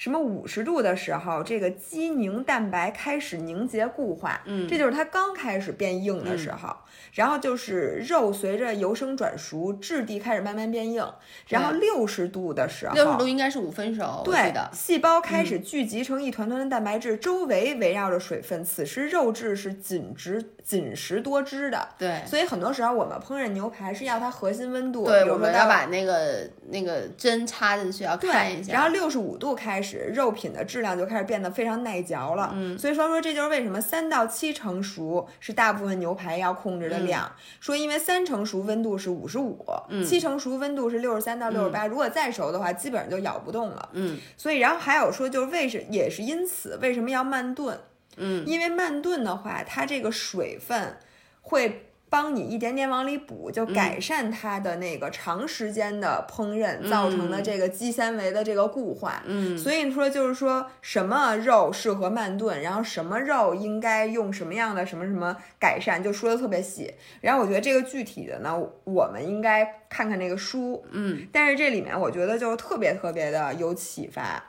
[0.00, 6.74] 什么五十度的时候，这个肌凝蛋白开始凝结固化，嗯这就是它刚开始变硬的时候。
[7.12, 11.04] 然后就是肉随着由生转熟，质地开始慢慢变硬。
[11.48, 14.70] 然后六十度的时候，六十度应该是五分熟，对的，。
[14.72, 18.64] 细胞开始聚集成一团团的蛋白质，周围围绕着水分。
[18.64, 21.88] 此时肉质是紧实紧实多汁的。
[21.98, 28.72] 对所以很多时候我们烹饪牛排是要它核心温度，对，比如说到我们要把那个那个针插进去，要看一，下。
[28.72, 32.50] 然后六十五度开始，肉品的质量就开始变得非常耐嚼了。
[32.54, 37.32] 嗯，所以说说这就是为什么三到七成熟是大部分牛排要控制的嗯量。
[37.60, 39.64] 说因为三成熟温度是五十五，
[40.06, 43.88] 七成熟温度是六十三到六十八，如果再熟的话，基本上就咬不动了。
[43.92, 47.78] 嗯，所以然后还有说就是为什也是因此为什么要慢炖？
[48.16, 50.96] 嗯，因为慢炖的话，它这个水分
[51.42, 51.86] 会。
[52.10, 59.22] 帮你一点点往里补，就改善它的那个长时间的烹饪造成的这个肌纤维的这个固化。
[59.24, 66.92] 嗯，所以说就是说什么肉适合慢炖，然后什么肉应该用什么样的什么什么改善，就说的特别细。
[67.20, 70.84] 然后我觉得这个具体的呢，我们应该看看那个书。
[70.90, 74.42] 嗯，但是这里面我觉得就特别特别的有启发。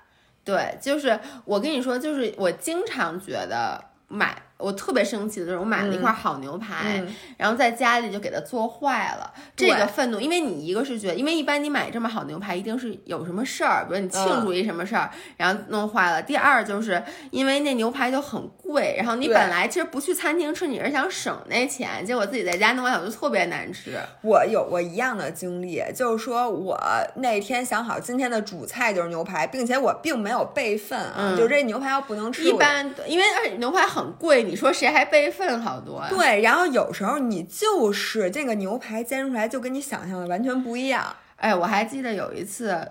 [0.43, 16.21] 对，就是我跟你说，就是我经常觉得买，我特别生气的就是我买了一块好牛排，嗯然后在家里就给它做坏了，这个愤怒，因为你一个是觉得，因为一般你买这么好牛排，一定是有什么事儿，比如你庆祝一什么事儿，然后弄坏了。
[16.21, 23.97] 第二就是因为那牛排就很贵，然后你本来其实不去餐厅吃，你是想省那钱，结果自己在家弄完，我就特别难吃。
[24.21, 26.79] 我有过一样的经历，就是说我
[27.15, 36.07] 那天想好今天的主菜就是牛排，并且我并没有备份啊，嗯就这牛排要不能吃，一般因为而且牛排很贵，你说谁还备份好多呀？
[36.09, 41.15] 对，然后有时候你就是这个牛排煎出来就跟你想象的完全不一样。
[41.37, 42.85] 哎，我还记得有一次，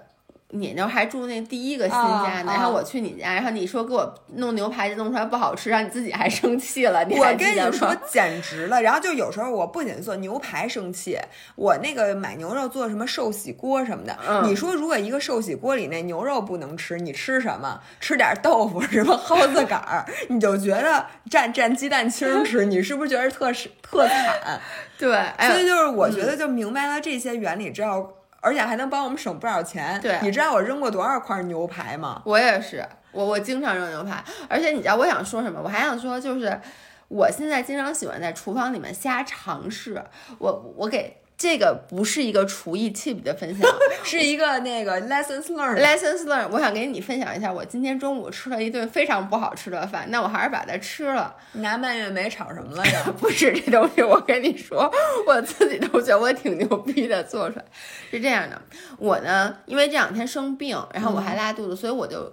[0.52, 8.82] 你那儿还住那第一个新家呢，啊然后我去你家，然后你说给我弄牛排弄出来不好吃，然后你自己还生气了，你跟你说，简直了！
[8.82, 11.18] 然后就有时候我不仅做牛排生气，
[11.54, 17.80] 我那个买牛肉做什么寿喜锅什么的，嗯你说如果一个寿喜锅里那牛肉不能吃，你吃什么？
[18.00, 24.60] 吃点豆腐什么蒿子杆儿，你就觉得蘸蘸鸡蛋清吃，你是不是觉得特是特惨？
[24.98, 30.00] 对，哎所以就是我觉得就明白了这些原理之后，而且还能帮我们省不少钱。
[30.00, 32.22] 对你知道我扔过多少块牛排吗？
[32.24, 35.60] 我也是，我我经常扔牛排，而且你知道我想说什么？
[35.62, 36.60] 我还想说就是，
[37.08, 40.02] 我现在经常喜欢在厨房里面瞎尝试，
[40.38, 41.16] 我我给。
[41.40, 43.66] 这个不是一个厨艺 tip 的分享
[44.04, 45.82] 是一个那个 lessons learned。
[45.82, 46.46] ，lessons learned。
[46.52, 51.34] 我想给你分享一下，我今天中午吃了一顿非常不好吃的饭，那我还是把它吃了。
[51.52, 53.10] 你拿蔓越莓炒什么来着？
[53.18, 54.92] 不是这东西，我跟你说，
[55.26, 57.64] 我自己都觉得我挺牛逼的，做出来
[58.10, 58.60] 是这样的。
[58.98, 62.30] 我呢，因为这两天生病，然后我还拉肚子，所以我就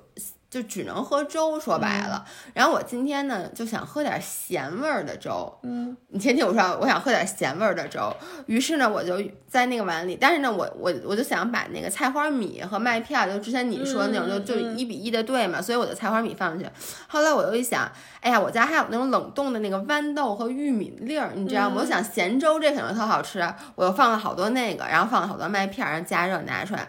[0.49, 1.59] 就只能喝粥。
[1.59, 5.51] 说白了，然后我今天呢就想喝点咸味儿的粥。
[5.63, 8.15] 嗯，你先听我说，我想喝点咸味儿的粥。
[8.45, 16.71] 于是呢，我就在那个碗里，但是呢，我我我就想把那个菜花米和麦片，就之前你说的那种，嗯就就一比一的兑嘛，所以我就菜花米放进去。
[17.07, 17.89] 后来我又一想，
[18.21, 21.77] 哎呀，我家还有那种冷冻的那个豌豆和玉米粒儿，你知道吗？
[21.79, 23.41] 我想咸粥这肯定特好吃，
[23.75, 26.87] 我又放了好多那个，然后放了好多麦片，然后加热拿出来。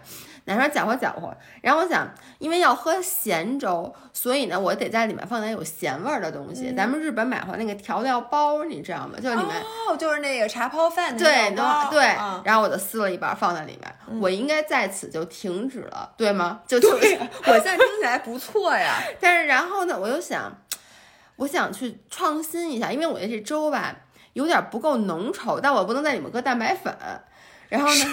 [0.49, 1.31] 拿出来搅和搅和。
[1.61, 2.09] 然后我想，
[2.39, 6.73] 因为要喝咸粥，所以呢，我得在里面放点有咸味儿的东西。
[6.75, 9.19] 咱们日本买回来那个调料包，你知道吗？
[9.21, 12.01] 就是里面哦，就是那个茶泡饭对对对。
[12.43, 16.61] 然后我就撕了一半放在里面，我应该在此就停止了，对吗？
[16.65, 18.95] 就就，我现在听起来不错呀。
[19.21, 20.51] 但是然后呢，我又想，
[21.35, 23.95] 我想去创新一下，因为我这粥吧
[24.33, 26.93] 有点不够浓稠，但我不能在里面搁蛋白粉。
[27.69, 28.05] 然后呢，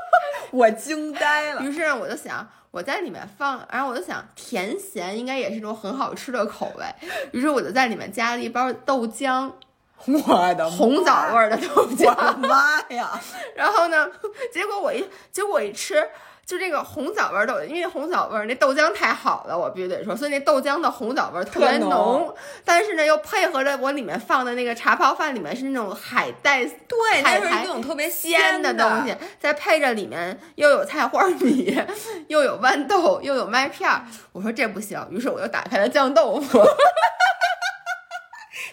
[0.50, 1.62] 我惊呆了。
[1.62, 6.84] 于是我就想，我在里面放，然后我就想，甜咸应该也是一种很好吃的口味。
[7.32, 9.50] 于是我就在里面加了一包豆浆，
[10.06, 13.20] 我的红枣味的豆浆，妈呀！
[13.54, 14.08] 然后呢，
[14.52, 16.08] 结果我一结果一吃。
[16.50, 22.34] 就这个红枣味儿豆，因为红枣味儿那豆浆太好了，我必须得说，所以那豆浆的红枣味儿特别浓。
[22.64, 31.72] 但是呢，又配合着我里面放的那个茶泡饭里面是那种海带，对，海苔那种特别鲜的东西，再配着里面又有菜花米，
[32.26, 34.02] 又有豌豆，又有麦片儿。
[34.32, 36.60] 我说这不行，于是我又打开了酱豆腐。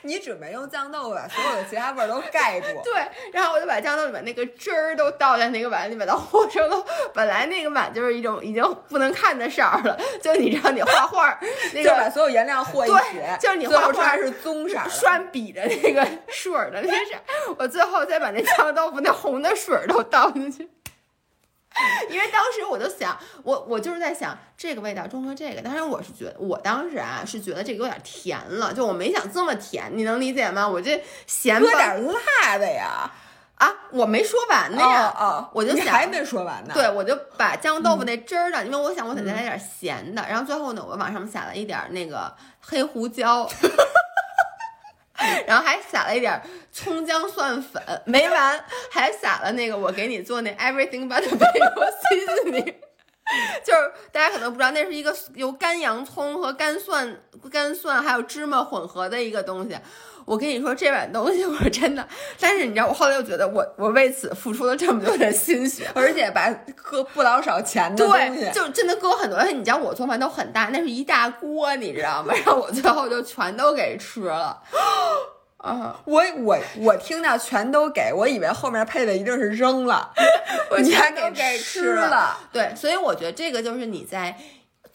[0.08, 2.68] 你准备用酱豆腐把所有的其他味儿都盖住？
[2.84, 6.86] 对，然后我就把酱豆腐里面那个汁儿都倒在那个碗里面，到和成了。
[7.14, 11.40] 本来那个碗就是一种已经不能看的色儿了， 就你知道你画画，
[11.74, 17.16] 那个把所有颜料和一起，就是你画出来是棕色，涮笔的那个水儿的那是。
[17.58, 20.70] 我最后再把那酱豆腐那红的水儿都倒进去。
[22.10, 30.68] 因为当时我就想，我我就是在想这个味道中和这个，当然我是觉得，我当时啊是觉得这个有点甜了，就我没想这么甜，你能理解吗？
[30.68, 33.10] 我这咸搁点辣的呀，
[33.56, 43.48] 啊，我没说完呢呀，哦，我就想还没说完呢，对，我就把酱豆腐那汁儿的，因为我想我得再来点咸的，然后最后呢，我往上面撒了一点那个黑胡椒。
[45.46, 52.76] 然后还撒了一点葱姜蒜粉，没完，还撒了那个我给你做那 everything but bagel seasoning，
[53.64, 59.78] 就是大家可能不知道，那是一个由干洋葱和干蒜、干蒜还有芝麻混合的一个东西。
[60.28, 62.06] 我跟你说这碗东西， 我真的，
[62.38, 69.40] 但是你知道，我后来又觉得我我为此付出了这么多的心血，而且把搁不老少钱的东西，就真的搁很多。
[69.40, 72.34] 而且你知道我做饭都很大，那是一大锅，你知道吗？
[72.36, 74.62] 然后我最后就全都给吃了。
[75.60, 80.12] 啊，我我我听到全都给我以为后面配的一定是扔了，
[80.84, 82.38] 你还给吃了。
[82.52, 84.38] 对，所以我觉得这个就是你在。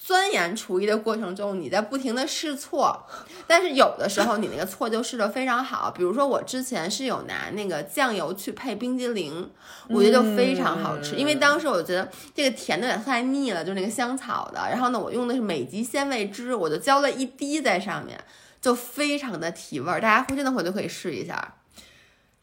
[0.04, 3.06] 钻研厨艺的过程中，你在不停的试错，
[3.46, 5.92] 但是有的时候你那个错就试的非常好。
[5.92, 9.48] 比如说我之前是有拿那个酱油去配冰激凌，
[9.88, 11.14] 我觉得就非常好吃。
[11.14, 14.60] 因为当时我觉得这个甜的有点太腻了，就是那个香草的。
[14.68, 18.18] 然后呢，我用的是美极鲜味汁，我就浇了一滴在上面，
[18.60, 20.00] 就非常的提味儿。
[20.00, 21.54] 大家真的回头可以试一下。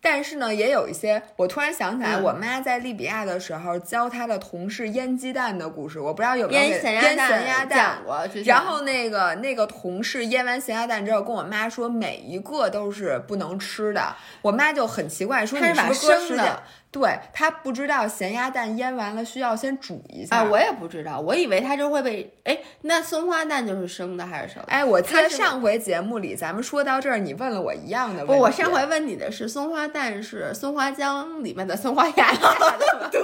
[0.01, 8.27] 但是呢，也有一些，我突然想起来，我妈在利比亚的时候教她的同事腌鸡蛋的故事，我不知道有没有腌咸鸭蛋过。
[8.45, 16.63] 然后那个那个同事腌完咸鸭蛋之后，跟我妈说每一个都是不能吃的，我妈就很奇怪，说你是把生的。
[16.91, 24.69] 对他不知道咸鸭蛋腌完了需要先煮一下啊，我也不知道，我以为它就会被哎，那松花蛋就是生的还是生的？
[24.69, 28.33] 哎，我记得上回节目里咱们说到这儿，你问了我一样的问题。
[28.33, 32.55] 不，我上回问你的是松花蛋是松花江里面的松花鸭蛋。
[33.11, 33.21] 对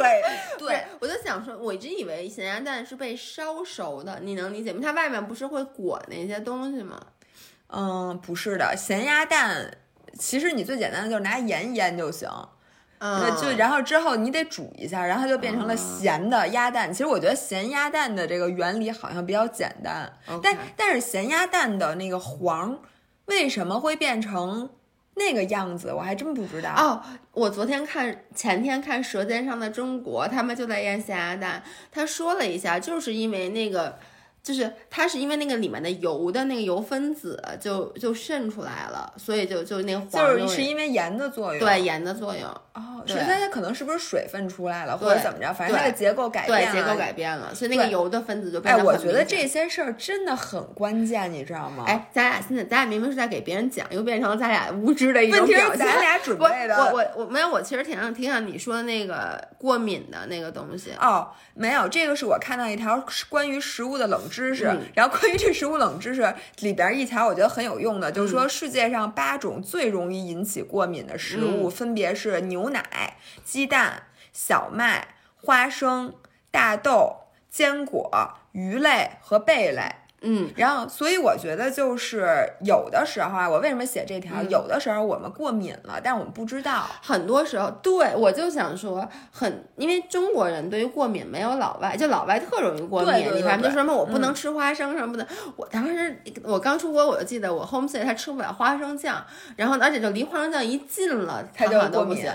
[0.60, 4.80] 对，我就想说，我一直以为咸鸭蛋是被烧熟的，你能理解吗？
[4.84, 7.00] 它外面不是会裹那些东西吗？
[7.70, 9.76] 嗯，不是的，咸鸭蛋
[10.20, 12.30] 其实你最简单的就是拿盐腌就行。
[13.06, 16.92] 嗯，就然后之后你得煮一下，然后就变成了咸的鸭蛋。
[16.92, 22.80] 其实我觉得咸鸭蛋的这个原理好像比较简单，但但是咸鸭蛋的那个黄
[23.26, 24.70] 为什么会变成
[25.14, 26.74] 那个样子，我还真不知道。
[26.78, 34.00] 哦，我昨天看前天看《舌尖上的中国》，他们就在腌咸鸭蛋，他说了一下，就是因为那个。
[34.46, 48.76] 就是它是因为那个里面的油的那个油分子就就渗出来了，所以就就那黄就是是因为盐的作用，对盐的作用哦，是它它可能是不是水分出来了或者怎么着，反正它的结构改变了，结构改变了，所以那个油的分子就变。
[48.76, 51.86] 哎，我觉得这些事儿真的很关键，你知道吗？
[51.88, 55.80] 哎，咱俩现在咱俩明明是在给别人讲，又变成了咱俩无知的一种表现。
[55.80, 65.16] 咱俩准备的，我我我没有，我其实挺想挺想你说的那个过敏的那个东西哦，没有，这个是我看到一条关于食物的冷知识，然后。
[65.18, 76.14] 关于这食物冷知识里边一条，我觉得很有用的，就是说世界上八种最容易引起过敏的食物，分别是牛奶、鸡蛋、小麦、花生、
[76.52, 77.16] 大豆、
[77.50, 78.12] 坚果、
[78.52, 79.90] 鱼类和贝类。
[80.28, 82.28] 嗯，然后所以我觉得就是
[82.64, 84.42] 有的时候啊，我为什么写这条？
[84.50, 86.88] 有的时候我们过敏了，但我们不知道。
[87.02, 93.36] 很多时候，对我就想说，很因为中国人对于过敏没有老外，就老外特容易过敏。
[93.36, 95.28] 你反正就说什么我不能吃花生什么的。
[95.56, 99.24] 我当时我刚出国，我就记得我 homestay 他吃不了花生酱，
[99.56, 102.26] 然后而且就离花生酱一近了，他就过敏。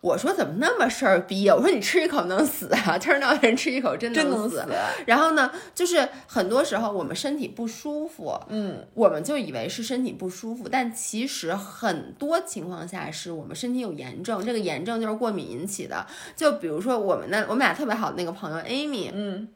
[0.00, 1.54] 我说怎么那么事儿逼啊？
[1.54, 2.96] 我说你吃一口能死啊？
[2.98, 4.64] 就是那人吃一口真能死。
[5.06, 16.06] 然后呢，就是很多时候我们身体不舒服，嗯，我们就以为是身体不舒服，但其实很多情况下是我们身体有炎症，这个炎症就是过敏引起的。
[16.34, 19.48] 就比如说我们的我们俩特别好的那个朋友 Amy，嗯。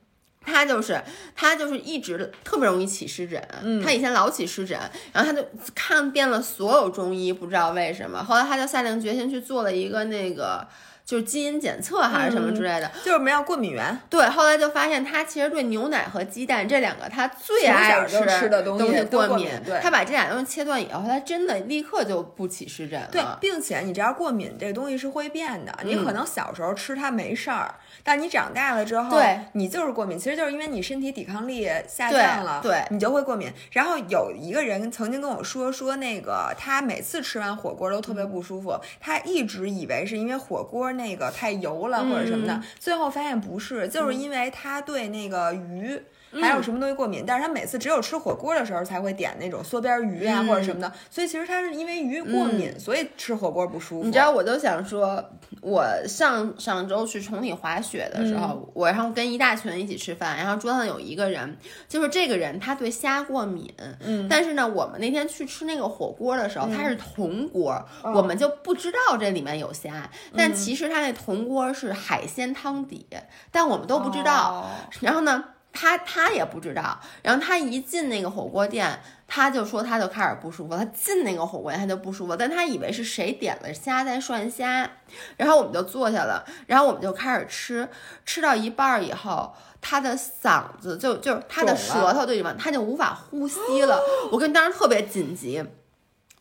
[0.44, 1.00] 他就是
[1.34, 3.40] 他就是一直特别容易起湿疹，
[3.84, 4.78] 他以前老起湿疹，
[5.12, 10.66] 然后他就看遍了所有中医，不知道为什么，后来他就下定决心去做了一个那个。
[11.06, 14.00] 就是基因检测还是什么之类的，就是没有过敏源。
[14.08, 19.50] 对，后来就发现他其实对牛奶和鸡蛋这两个他最爱吃的东西过敏。
[19.66, 23.08] 对，他把这俩东西切断以后，他真的立刻就不起湿疹了。
[23.12, 33.52] 对，并且你知道过敏这东西是会变的，你可能小时候吃它没事儿，但你长大了之后，对，你就是过敏，其实就是因为你身体抵抗力下降了，对，你就会过敏。
[33.72, 41.64] 然后有一个人曾经跟我说，说那个他每次吃完火锅都特别不舒服，他一直以为是因为火锅那个太油。
[41.64, 45.98] 油了或者什么的，最后发现不是，就是因为他对那个鱼
[46.40, 54.04] 还有什么东西过敏，但是他每次只有吃火锅的时候才会点那种梭边鱼啊或者什么的，所以其实他是因为鱼过敏，所以吃火锅不舒服。
[54.04, 55.22] 你知道，我都想说，
[55.60, 61.56] 我上上周去崇礼滑雪的时候，我然后跟一大群人一起吃饭，然后桌上有一个人，
[61.88, 71.64] 就是这个人他对虾过敏，嗯，但是呢，我们那天去吃那个火锅的时候，它是铜锅，我们就不知道这里面有虾，但其实它那铜锅。
[71.74, 73.04] 是海鲜汤底，
[73.50, 74.70] 但我们都不知道。
[75.00, 75.42] 然后呢，
[75.74, 76.98] 他他也不知道。
[77.22, 80.76] 然后他一进那个火锅店，他就说他就开始不舒服。
[80.76, 84.88] 他进那个火锅店他就不舒服，但他以为是谁点了虾在涮虾。
[85.36, 87.86] 然后我们就坐下了，然后我们就开始吃。
[88.24, 94.00] 吃到一半以后，他的嗓子就就他的舌头对吧，他就无法呼吸了。
[94.30, 95.62] 我跟当时特别紧急。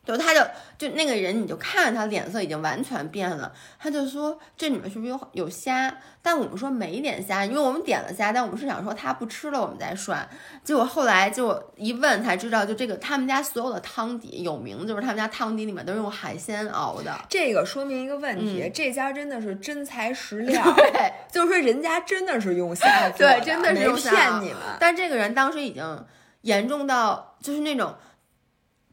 [0.04, 0.40] 就他就
[0.76, 3.50] 就那个人，你就看他脸色已经完全变了。
[3.78, 10.28] 他就说：“这里面是不是有有虾？”但我们说没点虾，因为我们点了虾，但我们是想说他不吃了，我们再涮。
[10.62, 17.14] 结果后来就一问才知道，就这个他们家所有的汤底有名，就是他们家汤底里面都是用海鲜熬的。
[17.28, 24.58] 这个说明一个问题，这家真的是真材实料，对就是说人家真的是用虾做的，对，真的是用骗你们。
[24.78, 26.04] 但这个人当时已经
[26.42, 27.94] 严重到就是那种。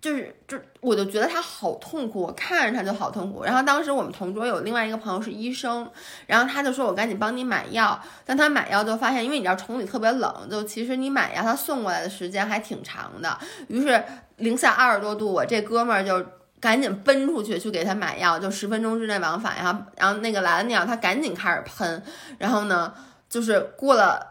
[0.01, 3.43] 就是，就我就觉得他好痛苦，我看着他就好痛苦。
[3.43, 5.87] 然后当时我们同桌有另外一个朋友是医生，
[6.25, 8.01] 然后他就说我赶紧帮你买药。
[8.25, 13.37] 但他买药就发现，因为你知道崇礼特别冷，就其实你买药他送过来的时间还挺长的。
[13.67, 14.03] 于是
[14.37, 16.25] 零下二十多度，我这哥们儿就
[16.59, 19.55] 赶紧奔出去去给他买药，就十分钟之内往返。
[19.57, 22.03] 然后，然后那个来了药，他赶紧开始喷。
[22.39, 22.91] 然后呢，
[23.29, 24.30] 就是过了。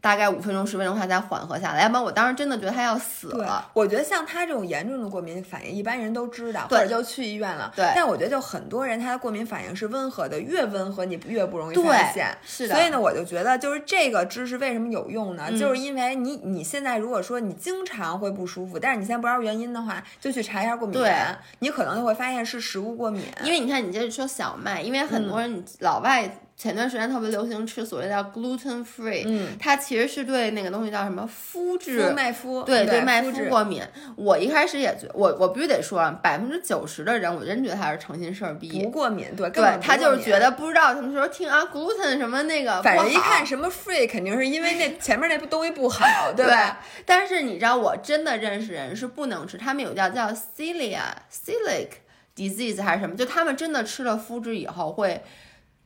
[0.00, 1.82] 大概五分钟十分钟，他才缓和下来。
[1.82, 3.70] 要不然我当时真的觉得他要死了。
[3.74, 7.72] 我觉得像他这种严重的过敏反应，一般人都知道，或者就去医院了。
[7.76, 7.92] 对。
[7.94, 12.36] 但我觉得就很多人他的过敏反应是温和的，越温和你越不容易发现。
[12.44, 12.74] 是的。
[12.74, 15.50] 所以呢，我就觉得就是这个知识为什么有用呢？
[15.52, 23.22] 就是因为你你现在如果说你经常会不舒服，但是你现在不知道原因的话，就去查一下过敏源，你可能就会发现是食物过敏。
[23.42, 26.30] 因为你看，你这是说小麦，因为很多人老外。
[26.60, 33.82] 前段时间特别流行吃所谓的叫 gluten free，嗯，它其实是对那个东西叫什么麸质麦麸，对对麦麸过敏。
[34.14, 46.04] 我一开始也觉我我必须得说，百分之九十的人，我真觉得他是诚心事儿逼，不过敏，对，对他就是觉得不知道，他们说听啊 gluten 什么那个，反正一看什么 free，肯定是因为那 前面那东西不好，
[46.36, 46.80] 对吧？
[47.06, 51.00] 但是你知道，我真的认识人是不能吃，他们有叫叫 celiac
[51.32, 51.88] celiac
[52.36, 55.22] disease 还是什么，就他们真的吃了麸质以后会。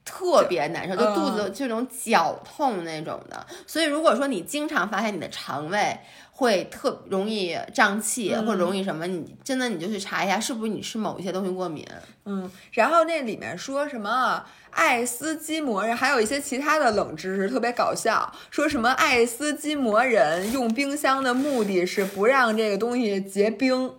[0.05, 3.47] 特别难受，就肚子这种绞痛那种的。
[3.67, 5.99] 所以如果说你经常发现你的肠胃
[6.31, 11.87] 会特容易胀气或者容易什么，你真的你就去查一下，是不是你吃某一些东西过敏。
[12.25, 18.31] 嗯，然后那里面说什么爱斯基摩人，还有一些其他的冷知识，特别搞笑。
[18.51, 23.93] 说什么爱斯基摩人用冰箱的目的是不让这个东西结冰。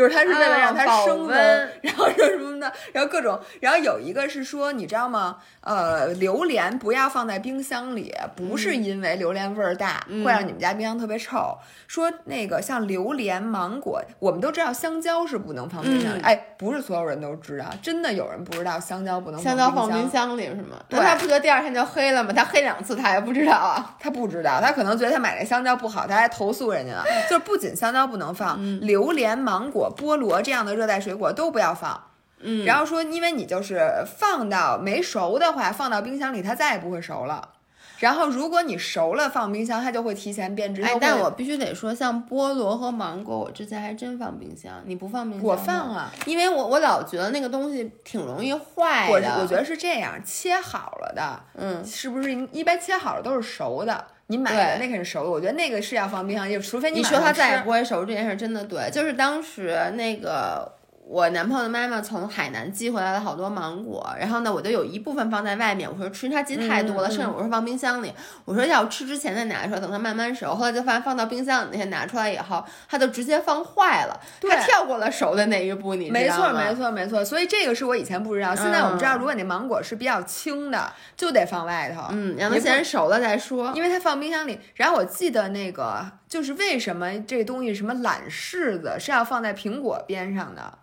[0.00, 1.36] 就是它是为了让它啊升温，
[1.82, 5.36] 然后说什么的，然后各种，然后有一个是说，你知道吗？
[5.60, 11.54] 呃，榴莲不要放在冰箱里，不是嗯因为榴莲味儿大、会让你们家冰箱特别臭。
[11.86, 20.78] 说那个像榴莲、芒果，我们都知道香蕉是不能放冰箱里，嗯哎，不是所有人都知道，真的有人不知道香蕉不能香蕉放放冰箱里是吗？
[20.88, 22.32] 对那他不觉得第二天就黑了吗？
[22.34, 23.96] 他黑两次他还不知道啊。
[24.00, 27.04] 他不知道，他可能觉得他买那香蕉不好，他还投诉人家呢。
[27.28, 32.02] 就是不仅香蕉不能放，嗯榴莲、芒果、菠萝这样的热带水果都不要放。
[32.42, 37.50] 嗯，然后说，因为你就是放到没熟的话，放到冰箱里它再也不会熟了。
[37.98, 40.80] 然后如果你熟了放冰箱，它就会提前变质。
[40.80, 44.72] 它哎，但我必须得说，像菠萝和芒果，我之前还真放冰箱。
[44.86, 45.46] 你不放冰箱？
[45.46, 49.38] 我放啊，因为我我老觉得那个东西挺容易坏我的。
[49.42, 54.02] 我觉得是这样，切好了的，嗯，是不是一般切好了都是熟的？
[54.30, 60.72] 你买的对那个是熟的，我觉得那个是要放冰箱就，除非你说它再也不会熟这件事真的对，就是当时那个
[61.06, 68.12] 我男朋友的妈妈从海南寄回来了好多芒果，然后呢，我就有一部分放在外面，我说吃它寄太多了，剩下我说放冰箱里，
[68.44, 70.54] 我说要吃之前再拿出来，等它慢慢熟。
[70.54, 77.24] 后来就发现放到冰箱里那天拿出来以后，它就直接放坏了，它跳过了熟的那一步，你知没错，道吗没错，没错。
[77.24, 83.72] 所以这个是我以前不知道，现在我们知道，嗯如果你芒果是比较青的，就得放外头，嗯，让它先熟了再说。
[83.74, 84.60] 因为它放冰箱里。
[84.76, 90.78] 然后我记得那个就是为什么这东西什么懒柿子是要放在苹果边上的。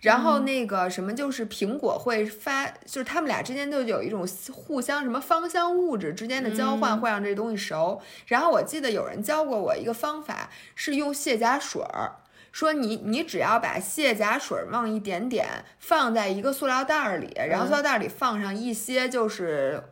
[0.00, 8.00] 然嗯后那个什么，就是苹果会发，就是他们俩之间就有一种互相什么芳香物质之间的交换，嗯会让这东西熟。
[8.26, 12.16] 然后我记得有人教过我一个方法，是用卸甲水儿。
[12.50, 15.46] 说你你只要把卸甲水儿往一点点
[15.78, 19.84] 放在一个塑料袋儿里，然后嗯塑料袋儿里放上一些就是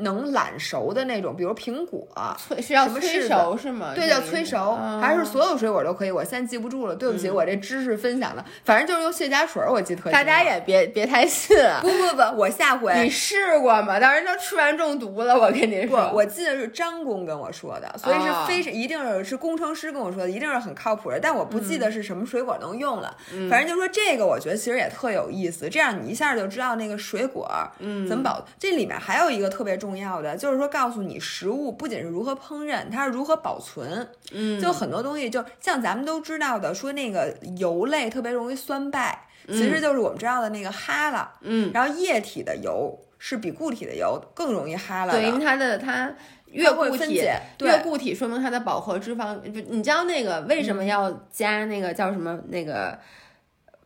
[0.00, 2.06] 能懒熟的那种，比如苹果，
[2.38, 3.92] 催需要催熟是吗？
[3.94, 6.10] 对，叫催熟，嗯还是所有水果都可以。
[6.10, 11.80] 我现在记不住了，对不起，我这知识分享的，反正就是用卸甲水儿，我记得特清大家也别别太信啊。
[11.82, 13.10] 不不不，我下回你。
[13.10, 13.98] 试过吗？
[13.98, 16.12] 当时都吃完中毒了，我跟你不，说。
[16.14, 21.18] 我记得是张工跟我说的，所以是啊非是一定是是工程师跟我说的，一定是很靠谱的。
[21.18, 23.16] 但我不记得是什么水果能用了，
[23.50, 25.68] 反正就说这个，我觉得其实也特有意思。
[25.68, 28.44] 这样你一下就知道那个水果嗯怎么保。
[28.58, 34.06] 这里面还有一个特别重要的，就是说告诉你食物不仅是如何烹饪，它是如何保存。
[34.32, 41.26] 嗯，就很多东西，就像咱们都知道的，说那个油类特别容易酸败，其实就是我们知道的那个哈喇。
[41.42, 45.12] 嗯，然后液体的油是比固体的油更容易哈喇的。
[45.12, 46.12] 对，因为它的它
[46.46, 47.22] 越固体
[47.60, 49.34] 越固体，说明它的饱和脂肪。
[49.36, 52.98] 不，你知道那个为什么要加那个叫什么那个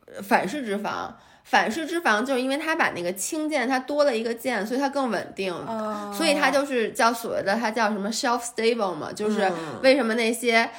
[0.07, 1.11] 呃反式脂肪？
[1.53, 5.53] 反式脂肪就是因为它把那个氢键它多了一个键，所以它更稳定。
[5.53, 10.70] 哦所以它就是叫所谓的它叫什么 shelf stable 嘛，就是嗯为什么那些。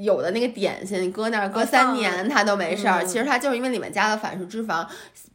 [0.00, 3.02] 有的那个点心，你搁那儿搁三年它都没事儿。
[3.02, 4.86] 嗯其实它就是因为里面加了反式脂肪，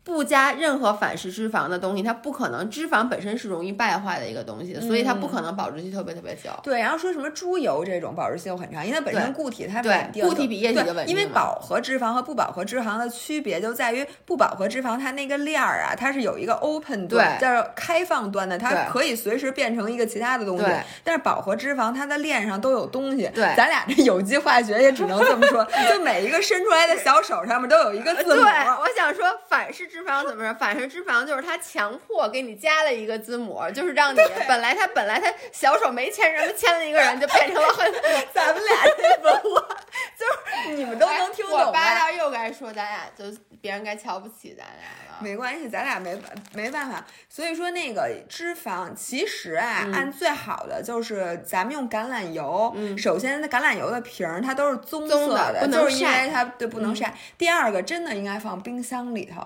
[0.04, 2.68] 不加任何反式脂肪的东西，它不可能。
[2.70, 6.50] 脂肪本身是容易败坏的一个东西，所以它不可能保质期特别特别久。
[6.64, 20.80] 对，然后说什么猪油这种保质期又很长，因为它本身固体它对稳定，固体比液体对就稳定因为饱和脂肪和不饱和脂肪的区别就在于不饱和脂肪它那个链儿啊，它是有一个 open 端，对叫开放端的，它可以随时变成一个其他的东西对。
[21.04, 28.82] 但是饱和脂肪它的链上都有东西，对咱俩这有机化学也只能这么说，就每一个伸出来的小手上面都有一个字 对，母。
[28.82, 30.54] 我想说反式脂肪怎么着？
[30.60, 37.92] 反式脂肪就是它强迫给你加了一个字母，就是让你本来它本来它小手没牵什么，牵了一个人就变成了很。
[38.34, 39.76] 咱们俩这文化，
[40.18, 40.26] 就
[40.68, 42.00] 是你们都能听懂哎我八吧？
[42.00, 43.26] 道又该说咱俩就
[43.62, 45.18] 别人该瞧不起咱俩了。
[45.22, 47.06] 没关系，咱俩没办没办法。
[47.28, 52.74] 所以说那个脂肪，其实啊，嗯按最好的就是咱们用橄榄油。
[52.98, 57.14] 首先，那橄榄油的瓶儿它都是棕色棕的不能就是因为它对不能晒。
[57.38, 59.46] 第二个，真的应该放冰箱里头。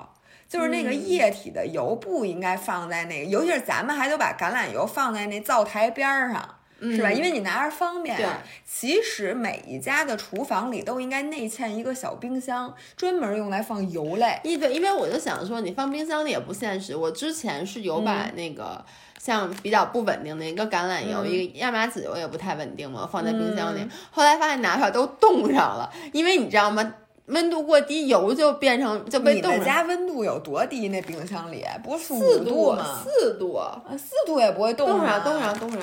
[0.54, 6.47] 就是那个嗯液体的油不应该放在那个，尤其是咱们还都把橄榄油放在那灶台边儿上，
[6.80, 7.10] 是吧？
[7.10, 8.16] 嗯因为你拿着方便。
[8.64, 14.39] 其实每一家的厨房里都应该内嵌一个小冰箱，专门用来放油类。
[14.43, 16.95] 一对，因为我就想说，你放冰箱里也不现实。
[16.95, 18.86] 我之前是有把那个、
[19.18, 23.80] 像比较不稳定的一个橄榄油，嗯一个亚麻籽油也不太稳定嘛，放在冰箱里。
[24.12, 26.93] 后来发现拿出来都冻上了，因为你知道吗？
[27.28, 29.41] 温度过低，油就变成就被你。
[29.63, 30.89] 家温度有多低？
[30.89, 33.01] 那冰箱里不是四度吗？
[33.03, 35.57] 四度，啊，四度也不会冻冻上，啊冻上，。
[35.59, 35.80] 冻上。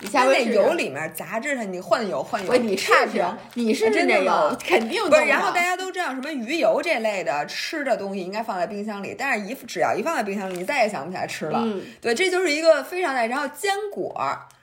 [0.00, 2.52] 你下那油里面杂质它，你换油换油。
[2.52, 11.62] 喂，你试试差评，你试试真的那油，肯定冻不是，然后大家都知道什么鱼油这类的吃的东西应该放在冰箱里，但是一只要一放在冰箱里，你再也想不起来吃了。
[11.64, 13.26] 嗯对，这就是一个非常的。
[13.26, 14.14] 然后坚果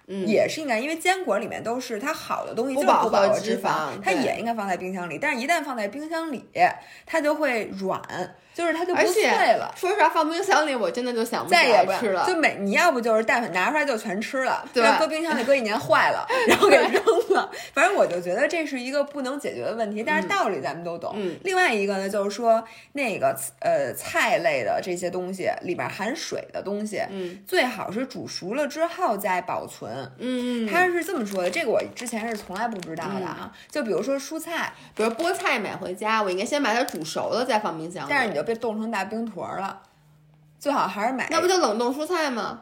[0.07, 5.17] 也是应该，因为坚果里面都是它好的东西，就是饱和脂肪，它也应该放在冰箱里。
[5.17, 6.43] 但是，一旦放在冰箱里，
[7.05, 8.01] 它就会软，
[8.53, 9.23] 就是它就不脆
[9.53, 9.73] 了。
[9.75, 12.25] 说实话，放冰箱里我真的就想不再也吃了。
[12.27, 17.49] 就每你要不就是蛋粉拿出来就全吃了，对，搁冰箱里搁一年坏了， 然后给扔了。
[17.73, 21.15] 反正我就觉得这是一个不能解决的问题，但是道理咱们都懂。
[21.43, 29.91] 另外一个呢，就是说那个呃菜类的这些东西里边含水的东西，嗯，最好是煮熟了之后再保存。
[30.19, 33.51] 嗯，他是这么说的，这个我之前是从来不知道的啊。
[33.69, 38.05] 就比如说蔬菜，比如菠菜买回家，我应该先把它煮熟了再放冰箱。
[38.09, 39.81] 但是你就被冻成大冰坨了，
[40.59, 41.27] 最好还是买。
[41.31, 42.61] 那不就冷冻蔬菜吗？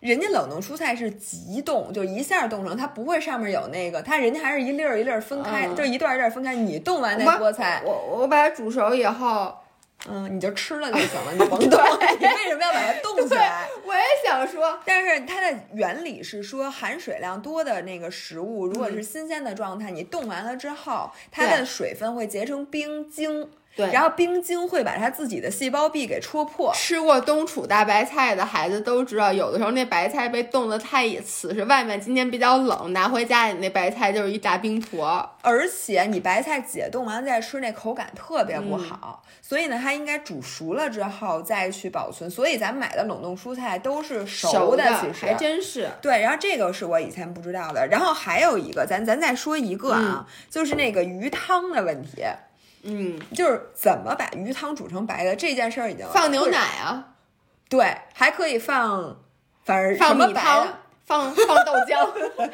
[0.00, 6.54] 人家冷冻蔬菜是急冻，就一下冻成，它不会上面有那个，它人家还是一粒儿一粒儿分开，就一段一段分开。
[6.54, 9.54] 你冻完那菠菜，我我把它煮熟以后。
[10.06, 11.80] 嗯，你就吃了就行了，你甭动。
[12.20, 13.66] 你为什么要把它冻起来？
[13.86, 23.48] 我也想说，但是它的原理是说，含水量多的那个食物，如果是新鲜的状态，你冻完了之后，它的水分会结成冰晶。
[23.76, 26.72] 对，然后冰晶会把它自己的细胞壁给戳破。
[26.74, 35.28] 吃过冬储大白菜的孩子都知道，有的时候那白菜被冻得太瓷实，外面今天比较冷，拿回家里那白菜就是一大冰坨。
[35.42, 39.22] 而且你白菜解冻完再吃，那口感特别不好。
[39.42, 42.30] 所以呢，它应该煮熟了之后再去保存。
[42.30, 45.90] 所以咱们买的冷冻蔬菜都是熟的，其实还真是。
[46.00, 47.86] 对，然后这个是我以前不知道的。
[47.88, 52.22] 然后还有一个，咱咱再说一个啊，就是那个鱼汤的问题。
[52.84, 57.14] 嗯，就是怎么把鱼汤煮成白的这件事儿已经放牛奶啊，
[57.68, 59.16] 对，还可以放，
[59.64, 60.68] 反正放米汤，
[61.04, 62.06] 放放豆浆，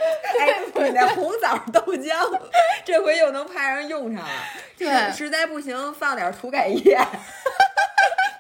[0.41, 2.41] 哎，你那红枣豆浆，
[2.85, 4.31] 这回又能派上用场了。
[4.79, 6.99] 对，实在不行放点涂改液。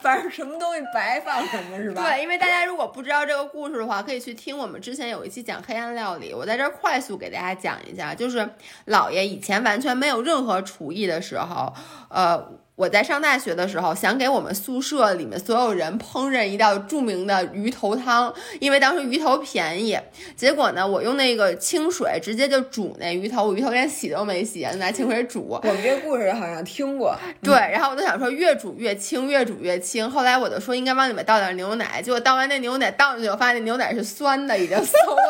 [0.00, 2.02] 反正什么东西白放什么是吧？
[2.02, 8.48] 对，因为大家如果不知道这个故事的话，可以去听我们之前有一期讲黑暗料理，我在这儿快速给大家讲一下，就是
[8.86, 11.72] 老爷以前完全没有任何厨艺的时候，
[12.08, 12.59] 呃。
[12.80, 19.98] 我在上大学的时候，想给我们宿舍里面所有人烹饪一道著名的鱼头汤，因为当时鱼头便宜。
[20.34, 25.46] 结果呢，我用那个清水直接就煮那鱼头，我鱼头连洗都没洗，就拿清水煮。
[25.50, 27.14] 我们这个故事好像听过。
[27.44, 30.10] 对，然后我就想说，越煮越清，越煮越清。
[30.10, 34.82] 后来我就说应该往里面倒点牛奶，结果倒完那牛奶倒进去，我发现那牛奶是酸的，已经 馊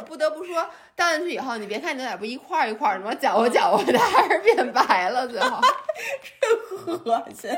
[0.00, 0.66] 我不得不说。
[0.96, 3.14] 倒进去以后，你别看牛奶不一块一块的吗？
[3.14, 5.28] 搅和搅和，它还是变白了。
[5.28, 5.60] 最后，
[6.40, 7.50] 真恶心。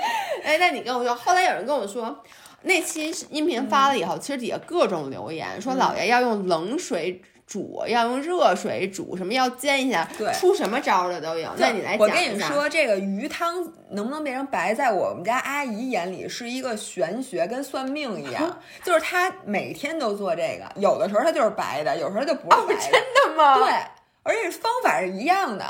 [0.42, 2.22] 哎，那你跟我说，后来有人跟我说，
[2.62, 7.22] 那期音频发了以后，其实底下各种留言说，老爷要用冷水。
[7.46, 11.50] 煮要用热水煮，什么要煎一下，对，出什么招的都有。
[11.58, 13.56] 那你来讲我跟你说，这个鱼汤
[13.90, 18.58] 能不能变成白，在我们家阿姨眼里是一个玄学，跟算命一样。
[18.82, 22.80] 就是她每天都做这个，有的时候它就是白的，有时候就不是白的。
[22.80, 23.58] 真的吗？
[23.58, 23.72] 对，
[24.22, 25.64] 而且方法是一样的。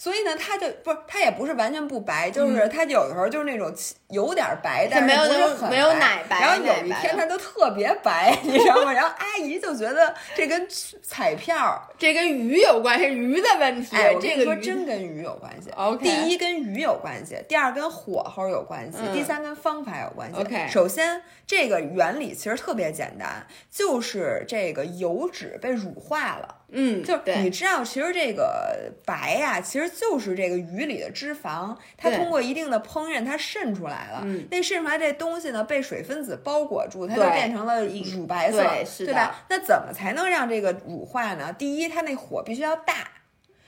[0.00, 3.70] 所以呢，他就不是，他也不是完全不白，就是他有的时候就是那种
[4.08, 6.40] 有点白，但是不是很没有奶白。
[6.40, 8.90] 然后有一天他都特别白， 你知道吗？
[8.94, 10.66] 然后阿姨就觉得这跟
[11.02, 13.94] 彩票， 这跟鱼有关系，鱼的问题。
[13.94, 15.68] 哎，这个说真跟鱼有关系。
[15.76, 20.40] OK，第一跟鱼有关系，第二跟火候有关系，第三跟方法有关系。
[20.40, 26.56] OK，首先这个原理其实特别简单，就是这个油脂被乳化了。
[26.72, 34.22] 嗯，就你知道，其实这个白呀，其实就是这个鱼里的脂肪，它通过一定的烹饪，它渗出来了。
[34.24, 38.58] 嗯，那渗出来这东西呢，被水分子包裹住，它就变成了乳白色，
[39.04, 39.44] 对吧？
[39.48, 41.52] 那怎么才能让这个乳化呢？
[41.52, 42.94] 第一，它那火必须要大，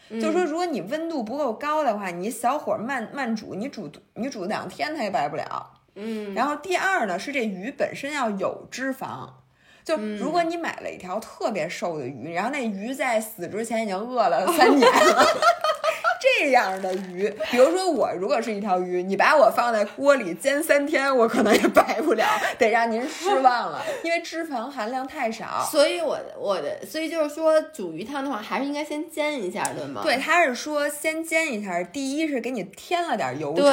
[0.09, 5.71] 就是说，如果你温度不够高的话，你小火慢慢煮，你煮你煮两天它也白不了。
[5.97, 9.29] 嗯，然后第二呢，是这鱼本身要有脂肪。
[9.85, 15.27] 就如果你买了一条特别瘦的鱼，然后那鱼在死之前已经饿了三年了。
[16.23, 22.25] 这样的鱼，比如说我如果是一条鱼，你把我放在锅里煎三天，我可能也白不了，
[22.57, 25.69] 得让您失望了，因为脂肪含量太少。
[25.69, 30.03] 所以我的我的，所以就是说煮鱼汤的话，还是应该先煎一下，对吗？
[30.05, 33.73] 对，他是说先煎一下，第一是给你添了点油脂，对，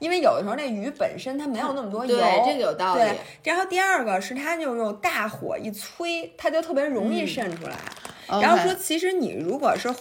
[0.00, 3.00] 因为有的时候那鱼本身它没有那么多油，对，这个有道理。
[3.02, 7.76] 对，然后第二个是它就用大火一催，它就特别容易渗出来。
[8.26, 9.94] 然后说，其实你如果是。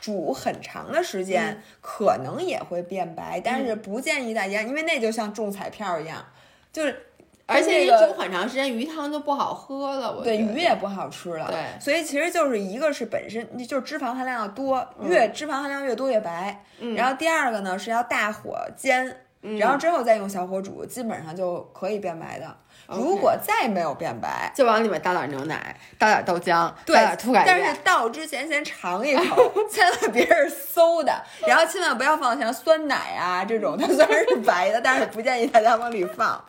[0.00, 6.24] 煮很长的时间，可能也会变白，但是不建议大家，因为那就像中彩票一样，
[6.72, 7.06] 就是
[7.46, 10.16] 而且你煮很长时间，鱼汤就不好喝了。
[10.16, 11.46] 我对，鱼也不好吃了。
[11.48, 16.64] 对，所以其实就是一个是本身就是脂肪含量要多，越脂肪含量越多越白。
[16.96, 22.56] 然后第二个呢是要大火煎，然后之后再用小火煮，基本上就可以变白的。
[22.88, 31.12] 如果再没有变白，就往里面倒点牛奶，倒点豆浆，对倒点涂改但是倒之前先尝一口， 千万别是馊的，
[31.46, 36.42] 然后千万不要放像酸奶啊这种，它虽然是白的，但是不建议大家往里放。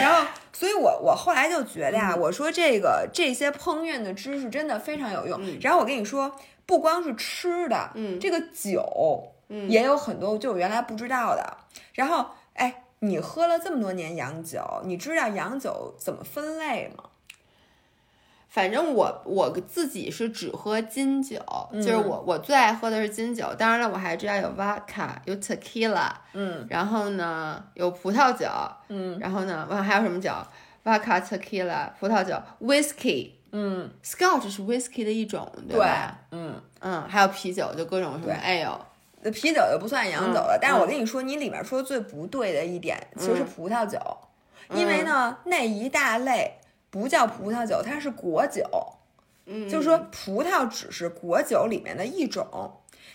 [0.00, 5.40] 然后，所以我我后来就觉得呀，我说这个这些烹饪的知识真的非常有用。
[5.60, 6.32] 然后我跟你说，
[6.64, 11.56] 不光是吃的，嗯这个酒，嗯也有很多就我原来不知道的。
[11.92, 12.28] 然后，哎，
[13.00, 17.04] 你喝了这么多年洋酒，你知道洋酒怎么分类吗？
[18.48, 21.38] 反正我我自己是只喝金酒，
[21.70, 23.54] 嗯就是我我最爱喝的是金酒。
[23.58, 28.48] 当然了，我还知道有 vodka，有 tequila，嗯然后呢有葡萄酒，
[28.88, 30.30] 嗯然后呢，我还有什么酒
[30.82, 36.60] ？vodka、tequila、葡萄酒、whisky、嗯，scotch 是 whisky 的一种，对吧？，嗯。
[36.80, 38.78] 嗯，还有啤酒，就各种什么对 ale。
[39.22, 43.98] 那啤酒就不算洋酒了，嗯但是我跟你说，你里面说的最不对的一点其实是葡萄酒，
[44.74, 46.58] 因为呢那一大类
[46.90, 48.64] 不叫葡萄酒，它是果酒，
[49.46, 52.46] 嗯，就是说葡萄只是果酒里面的一种。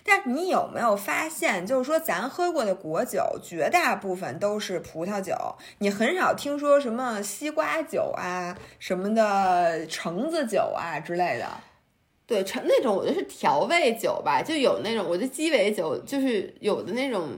[0.06, 5.34] 但你有没有发现，就是说咱喝过的果酒，绝大部分都是葡萄酒，
[5.78, 11.48] 你很少听说什么西瓜酒啊、什么的橙子酒啊之类的。
[12.26, 17.30] 对，成那种我觉得是调味酒吧，就有那种我觉得鸡尾酒就是有的那种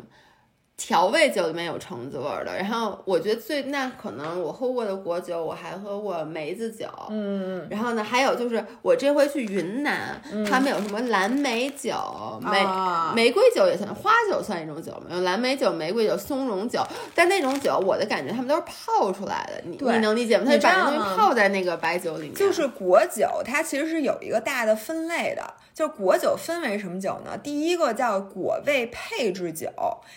[0.76, 2.54] 调味酒里面有橙子味儿的。
[2.54, 6.86] 然后我觉得最那可能我喝过的果酒，我还喝过梅子酒。
[7.08, 11.94] 嗯，然后呢，还有就是我这回去云南，他们有什么蓝莓酒、
[12.42, 15.06] 玫、啊玫瑰酒也算，花酒算一种酒吗？
[15.10, 20.44] 有蓝莓酒、玫瑰酒、松茸酒，但那种酒我的感觉他们都是泡出来的，你你能理解吗？
[20.46, 25.42] 他就把那东西泡在那个白酒里面，就是果酒，它其实是有一个大的分类的。
[25.74, 27.36] 就是果酒分为什么酒呢？
[27.36, 29.68] 第一个叫果味配制酒，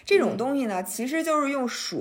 [0.06, 2.00] 这种东西呢，其实就是用水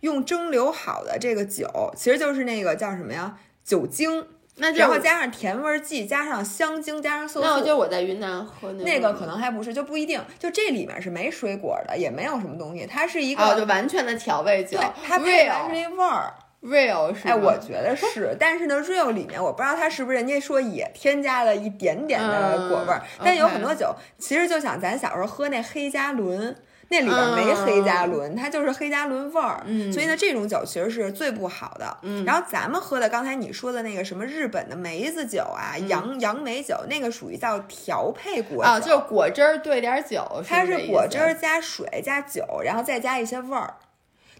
[0.00, 3.36] 用蒸馏好的这个酒，其实就是那个叫什么呀？
[3.64, 4.26] 酒精，
[4.56, 7.64] 那然后加上甜味剂，加上香精，加上色素那我素。
[7.64, 10.22] 就我在云南喝那那个可能还不是，就不一定。
[10.38, 16.34] 就这里面是没水果的，也没有什么东西，它是一个，哦，就完全的调味酒对，它配完是 real 味儿。
[16.62, 26.56] real 是哎，我觉得是，但是呢，real 里面我不知道它是不是人家说也添加了一点点的果味儿，嗯但有很多酒其实就想咱小时候喝那黑加仑。
[26.94, 29.92] 那里边没黑加仑，它就是黑加仑味儿，嗯。
[29.92, 31.96] 所以呢，这种酒其实是最不好的。
[32.02, 32.24] 嗯。
[32.24, 43.74] 然后咱们喝的刚才你说的那个什么日本的梅子酒啊、杨杨梅酒，那个属于叫调配果酒，啊，就是果汁儿兑点酒，它是果汁儿加水加酒，然后再加一些味儿，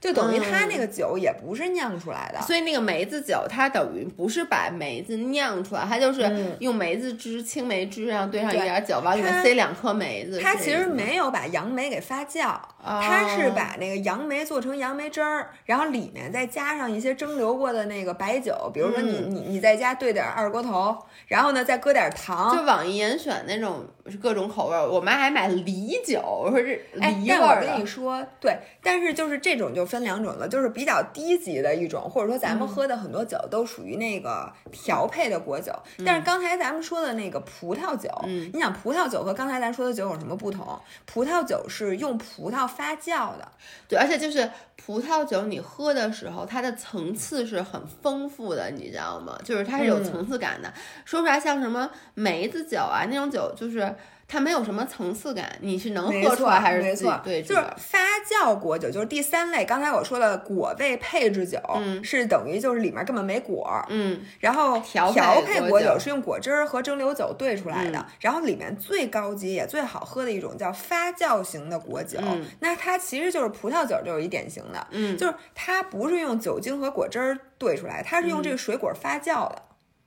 [0.04, 2.42] 就等于它嗯那个酒也不是酿出来的。
[2.42, 10.38] 所以那个梅子酒，它等于不是把梅子酿出来，它就是嗯用梅子汁、青梅汁，然后兑上一对点酒，往里面塞两颗梅子。
[10.40, 20.96] 它其实没有把杨梅给发酵，哦它是把那个杨梅做成杨梅汁儿，然后里面再加上一些蒸馏过的那个白酒，比如说你、嗯你你在家兑点二锅头，
[21.28, 22.64] 然后呢再搁点糖就。
[22.64, 23.84] 网易严选那种
[24.20, 27.54] 各种口味儿，我妈还买梨酒，我说这哎梨，味但我。
[27.60, 35.72] 跟你说，对，但是就是这种就分两种了，就是比较低级的一种，或者说咱嗯们喝的很多酒都属于那个调配的果酒。
[36.04, 40.78] 但是刚才咱们说的那个葡萄酒，嗯你想葡萄酒和刚才咱说的酒有什么不同？
[41.04, 43.48] 葡萄酒是用葡萄发酵的，
[43.88, 49.38] 对，而且就是葡萄酒，你喝的时候，它的层次是很丰富的，你知道吗？
[49.44, 50.72] 就是它是有嗯层次感的。
[51.04, 53.94] 说出来像什么梅子酒啊那种酒，就是
[54.26, 57.62] 它没有什么层次感，你是能，喝出来还是没错，对就是？
[57.76, 57.98] 发
[58.28, 59.64] 酵果酒，就是第三类。
[59.64, 79.62] 刚才我说的果味配制酒，嗯是等于就是里面根本没果儿，嗯，然后调调配果果酒酒是用果汁儿和蒸馏酒兑出来的，嗯然后里面最高级也最好喝的一种叫发酵型的果酒，嗯那它其实就是葡萄酒就是一典型的，嗯就是它不是用酒精和果汁儿兑出来，它是用这个水果发酵的，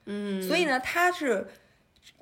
[0.06, 1.48] 嗯，所以呢，它是。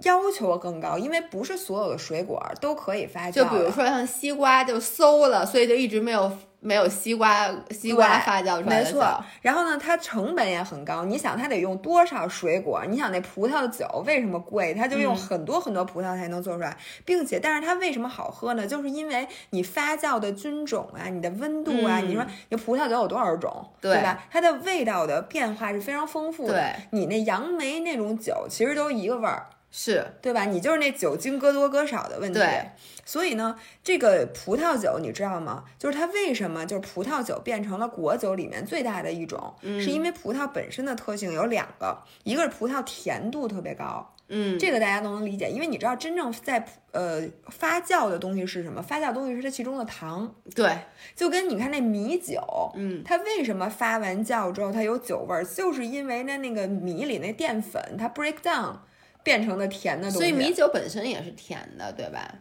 [0.04, 3.32] 要求更高，因为不是所有的水果都可以发酵。
[3.32, 9.06] 就比如说像西瓜就馊了，所以就一直没有没有西瓜西瓜发酵出来没错。，
[9.42, 11.06] 然后呢，它成本也很高。
[11.06, 12.84] 你想，它得用多少水果？
[12.90, 14.74] 你想那葡萄酒为什么贵？
[14.74, 16.76] 它就用嗯很多很多葡萄才能做出来，
[17.06, 18.68] 并且，但是它为什么好喝呢？
[18.68, 24.26] 就是因为你发酵的菌种啊，你的温度啊，嗯你说你葡萄酒有多少种，对吧？
[24.30, 26.54] 它的味道的变化是非常丰富的。
[26.54, 29.46] 对，你那杨梅那种酒其实都一个味儿。
[29.78, 30.46] 是，对吧？
[30.46, 32.40] 你就是那酒精搁多搁少的问题。
[32.40, 32.70] 对，
[33.04, 35.66] 所以呢，这个葡萄酒你知道吗？
[35.78, 44.14] 就是它为什么就是葡萄酒变成了果酒里面最大的一种，是因为葡萄本身的特性有两个，一个是葡萄甜度特别高。
[44.30, 48.82] 嗯，这个大家都能理解，因为你知道真正在呃发酵的东西是什么？
[48.82, 50.34] 发酵东西是它其中的糖。
[50.56, 50.80] 对，
[51.14, 52.42] 就跟你看那米酒，
[52.76, 55.44] 嗯，它为什么发完酵之后它有酒味儿？
[55.44, 58.78] 就是因为那那个米里那淀粉它 break down
[59.26, 60.18] 变成的甜的东西。
[60.20, 62.34] 所以米酒本身也是甜的，对吧？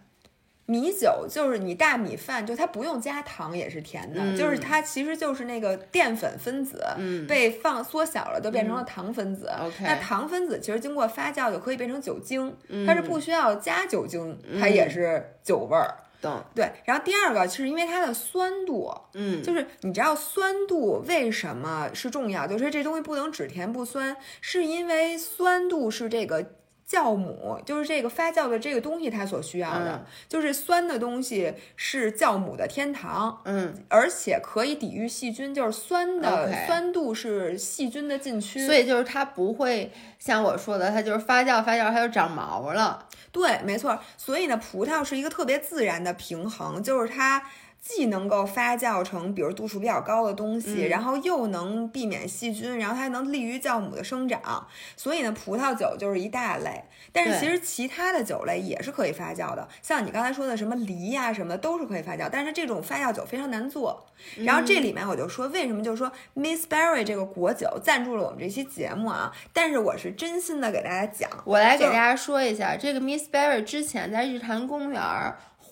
[0.66, 6.82] 米酒就是你大米饭，就它不用加糖也是甜的，就是它其实就是那个淀粉分子
[7.28, 9.52] 被放缩小了，都变成了糖分子。
[9.82, 12.56] 那糖分子其实经过发酵就可以变成酒精，
[12.86, 15.96] 它是不需要加酒精，它也是酒味儿。
[16.22, 16.42] 懂？
[16.54, 16.70] 对。
[16.86, 22.46] 然后第二个是因为它的酸度，嗯，就是你知道酸度为什么是重要？
[22.46, 26.52] 就是这东西不能只甜不酸，是因为酸度是这个。
[26.88, 39.90] 酵母就是这个发酵的这个东西，它所需要的，就是酸的东西是酵母的天堂，嗯，而且可以抵御细菌，就是酸的酸度是细菌的禁区，所以就是它不会
[40.24, 47.42] 像我说的，它就是发酵发酵它就长毛了，对，没错，所以呢，葡萄是一个特别自然的平衡，就是它。
[47.86, 54.66] 既能够发酵成，比如度数比较高的东西，然后又能避免细菌，然后它还能利于酵母的生长。
[54.96, 56.82] 所以呢，葡萄酒就是一大类。
[57.12, 62.26] 但是其实其他的酒类也是可以发酵的，像你刚才说的什么梨呀什么的都是可以发酵。
[62.32, 64.06] 但是这种发酵酒非常难做。
[64.36, 69.30] 然后这里面我就说，为什么就是说 Miss Berry 这个果酒赞助了我们这期节目啊？
[69.52, 75.02] 但是我是真心的给大家讲，我来给大家说一下，这个 Miss Berry 之前在日坛公园。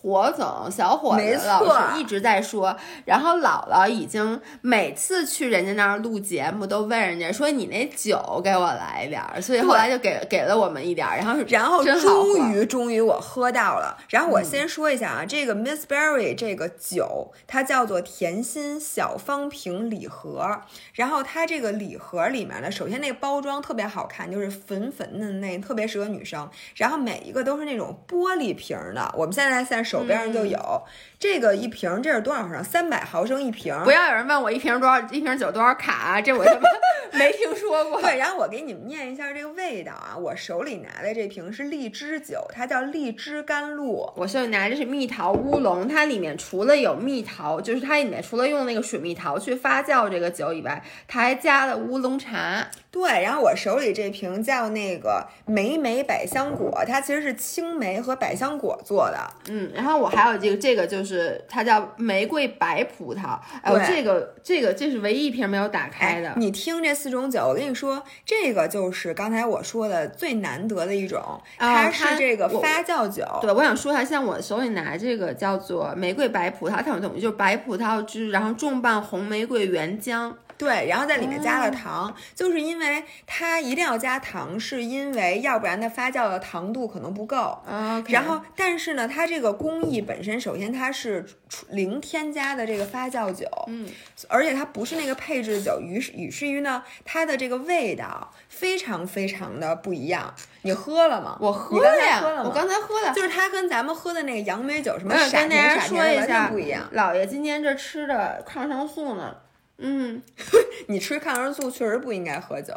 [0.03, 13.97] 火总小伙子老师一直在说，然后姥姥已经每次去人家那儿录节目都问人家说你那酒给我来一点儿，所以后来就给给了我们一点儿，然后然后终于终于我喝到了。
[14.09, 20.63] 然后我先说一下啊，这个 Miss Berry 这个酒它叫做甜心小方瓶礼盒，
[20.95, 26.51] 然后它这个礼盒里面呢，首先那个包装特别好看，就是粉粉嫩嫩，特别适合女生。
[26.75, 29.92] 然后每一个都是那种玻璃瓶的，我们现在在。
[29.93, 30.83] 手边上就有
[31.19, 32.65] 这个一瓶，这是多少毫升？
[32.65, 33.79] 三百毫升一瓶。
[33.85, 36.69] 不要有人问我一瓶多少，一瓶酒多少卡，这我他妈
[37.19, 38.01] 没听说过。
[38.01, 44.11] 对，然后我给你们念一下这个味道啊，我手里拿的这瓶是荔枝酒，它叫荔枝甘露。
[44.17, 52.67] 我手里拿的是蜜桃乌龙，它里面除了有蜜桃，就是它里面除了用那个水蜜桃去发酵这个酒以外，它还加了乌龙茶。
[52.93, 59.19] 对，然后我手里这瓶叫那个莓莓百香果，它其实是青梅和百香果做的。
[59.49, 63.39] 嗯，然后我还有这个，这个就是它叫玫瑰白葡萄。
[63.63, 66.35] 哎，这个这个这是唯一一瓶没有打开的。
[66.37, 73.25] 你听这四种酒，我跟你说，这个就是刚才我说的最难得的一种，它是这个发酵酒。
[73.41, 80.31] 对，我想说一下，像我手里拿这个叫做玫瑰白葡萄，它有等于就是白葡萄汁，然后重磅红玫瑰原浆。
[80.59, 87.61] 对，然后在里面加了糖，就是因为它一定要加糖，是因为要不然它发酵的糖度可能不够。
[88.09, 91.25] 然后，但是呢，它这个工艺本身，首先它是
[91.71, 93.89] 零添加的这个发酵酒，嗯，
[94.29, 100.33] 而且它不是那个配制酒，于是于是于呢，它的这个味道非常非常的不一样。
[100.63, 101.37] 你喝了吗？
[101.41, 106.89] 我喝了呀，我刚才喝了，就是它跟咱们喝的那个杨梅酒什么傻甜傻甜完全不一样。
[106.95, 109.35] 姥爷今天这吃的抗生素呢。
[109.83, 110.23] 嗯，
[110.89, 112.73] 你吃抗生素确实不应该喝酒。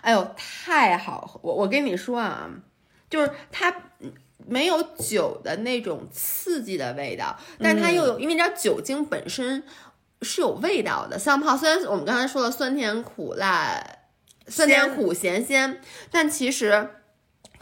[0.00, 1.38] 哎呦，太好喝！
[1.42, 2.50] 我我跟你说啊，
[3.08, 3.72] 就是它
[4.46, 9.62] 没有酒的那种刺激的味道，但它又有，因为你知道酒精本身
[10.22, 11.18] 是有味道的。
[11.18, 13.80] 香泡虽然我们刚才说了酸甜苦辣，
[14.48, 15.80] 酸甜苦咸鲜，
[16.10, 16.88] 但其实。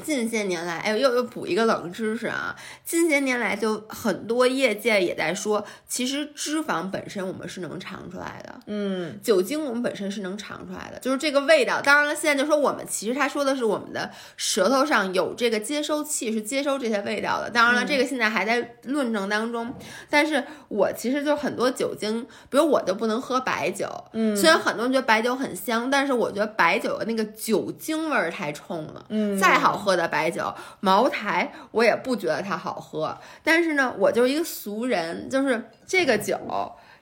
[0.03, 2.55] 近些年来，哎，又又补一个冷知识啊！
[2.85, 11.81] 近些年来，就很多业界也在说，其实脂肪本身我们是能尝出来的，嗯，酒精我们本身是能尝出来的，就是这个味道。
[11.81, 17.51] 当然了，现在就说我们其实他说的是我们的舌头上有这个接收器，是接收这些味道的。
[17.51, 19.73] 当然了，这个现在还在论证当中。
[20.09, 29.90] 但是我其实就很多酒精，比如我就不能喝白酒，嗯，虽然很多人觉得白酒很香，但是我觉得白酒的那个酒精味儿太冲了，嗯，再好喝。
[29.91, 36.39] 喝的白酒，茅台我也不觉得它好喝，但是呢，我就是一个俗人，就是这个酒，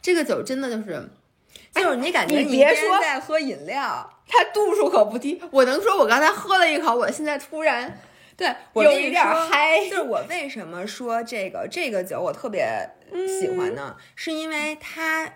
[0.01, 1.07] 这个酒真的就是，
[1.75, 5.39] 就是你感觉你别说在喝饮料，它度数可不低。
[5.51, 8.01] 我能说，我刚才喝了一口，我现在突然
[8.35, 9.87] 对我有一点嗨。
[9.91, 12.89] 就是我为什么说这个这个酒我特别
[13.39, 13.97] 喜欢呢？
[14.15, 15.31] 是因为它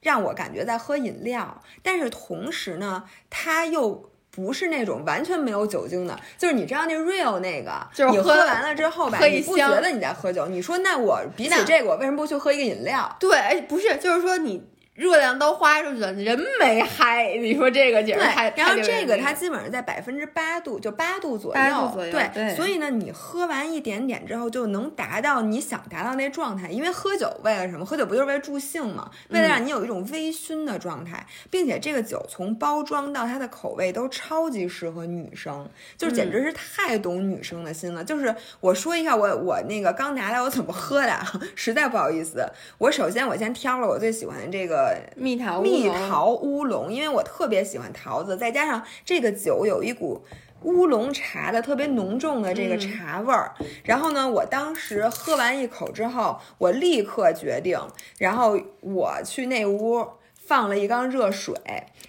[0.00, 4.10] 让我感觉在喝饮料，但是同时呢，它又。
[4.36, 10.46] 不是那种完全没有酒精的，就是你知道那 real 那个，就是你喝完了之后吧，你不觉得你在喝酒？
[10.46, 13.16] 你说那我比起这个，我为什么不去喝一个饮料？
[13.18, 14.62] 对，哎，不是，就是说你
[14.96, 18.52] 热量都花出去了，人没嗨，你说这个简直太……
[18.56, 26.68] 然后这个它基本上在百分之八度，就八度左右，8度左右对，对所以呢，你喝完一点点之后，就能达到你想达到那状态。
[26.70, 27.84] 因为喝酒为了什么？
[27.84, 29.10] 喝酒不就是为了助兴吗？
[29.28, 38.02] 为了让你有一种微醺的状态，并且这个酒从包装到它的口味都超级适合女生，就是简直是太懂女生的心了。
[38.02, 42.46] 就是我说一下我我那个刚拿来我怎么喝的，啊， 实在不好意思。
[42.78, 44.85] 我首先我先挑了我最喜欢的这个
[45.16, 50.24] 蜜桃乌蜜龙桃乌龙，因为我特别喜欢桃子，再加上这个酒有一股
[50.62, 53.52] 乌龙茶的特别浓重的这个茶味儿。
[53.84, 57.78] 然后呢，我当时喝完一口之后，我立刻决定，
[58.18, 60.06] 然后我去那屋。
[60.46, 61.54] 放了一缸热水，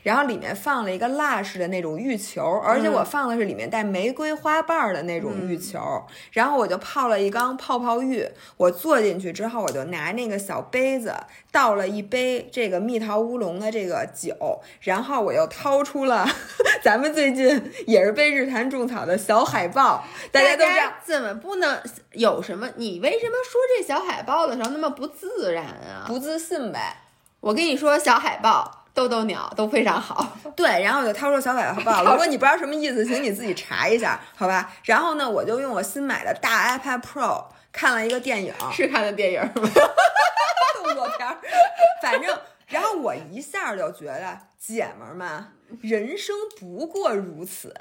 [0.03, 5.79] 然后里面放了一个 Lush 的那种浴球，而且我放的是里面带玫瑰花瓣儿的那种浴球，
[6.31, 8.27] 然后我就泡了一缸泡泡浴。
[8.57, 11.13] 我坐进去之后，我就拿那个小杯子
[11.51, 16.27] 倒了一杯这个蜜桃乌龙的这个酒，然后我又掏出了
[16.83, 20.93] 咱们最近也是被日坛种草的小海豹，大家都知道。
[21.03, 21.81] 怎么不能
[22.11, 22.69] 有什么？
[22.75, 26.05] 你为什么说这小海报的时候那么不自然啊？
[26.05, 26.95] 不自信呗，
[27.39, 30.37] 我跟你说，小海豹、豆豆鸟都非常好。
[30.55, 34.71] 对，然后我就掏出小海豹， 如果你不知道什么意思，请你自己查一下，好吧？
[34.83, 39.51] 然后呢，我就用我新买的大 iPad Pro 看了一个电影，是看的电影吗？
[40.83, 41.37] 动作片儿，
[42.01, 45.45] 反正，然后我一下就觉得，姐们儿们，
[45.81, 47.73] 人生不过如此。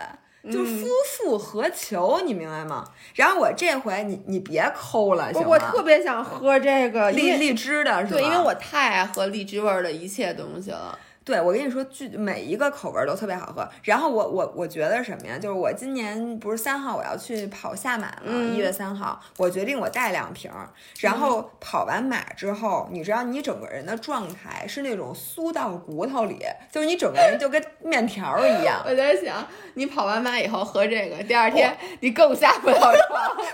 [0.51, 2.85] 就夫复何求，你明白吗？
[3.15, 5.49] 然后我这回你你别抠了，行吗？
[5.49, 8.19] 我我特别想喝这个荔荔枝的是吧？
[8.19, 10.99] 对，因为我太爱喝荔枝味儿的一切东西了。
[11.27, 13.69] 对，我跟你说，巨每一个口味儿都特别好喝。
[13.83, 15.37] 然后我我我觉得什么呀？
[15.37, 20.71] 就是我今年不是三号我要去跑下马嘛，一、月三号，我决定我带两瓶儿。
[21.01, 26.39] 然后跑完马之后，你知道你整个人的状态是那种酥到骨头里，
[26.71, 28.81] 就是你整个人就跟面条儿一样。
[28.87, 33.37] 我在想，你跑完马以后喝这个，第二天你更下不了床。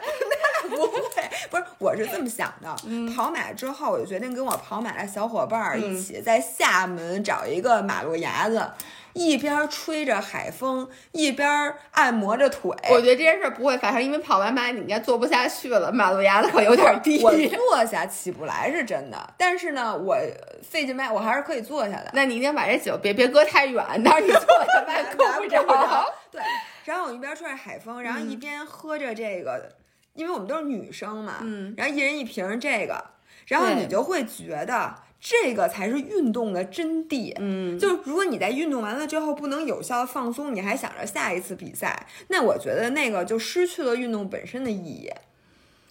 [0.63, 2.75] 不会，不是，我是这么想的。
[3.15, 8.71] 跑马之后，我就决定跟我跑马的小伙伴儿一起在厦门找一个马路牙子，
[9.15, 12.71] 一边吹着海风，一边按摩着腿。
[12.91, 17.23] 我觉得这件事儿不会发生，因为跑完马你应该坐不下去了，马路牙子可有点低。
[17.23, 20.17] 我坐下起不来是真的，但是呢，我
[20.63, 22.11] 费劲迈，我还是可以坐下的。
[22.13, 26.07] 那你一定把这酒别别搁太远，到时候你坐下迈够不着。
[26.31, 26.41] 对，
[26.85, 29.71] 然后我一边吹着海风，然后一边喝着这个，
[30.15, 33.05] 因为我们都是女生嘛，嗯，然后一人一瓶这个，
[33.47, 34.95] 然后你就会觉得
[35.25, 37.33] 这个才是运动的真谛。
[37.39, 45.09] 嗯，就如果你在运动完了之后不能有效的放松，你还想着下一次比赛，那我觉得那个就失去了运动本身的意义。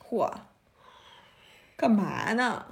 [0.09, 0.29] 嚯，
[1.77, 2.65] 干嘛呢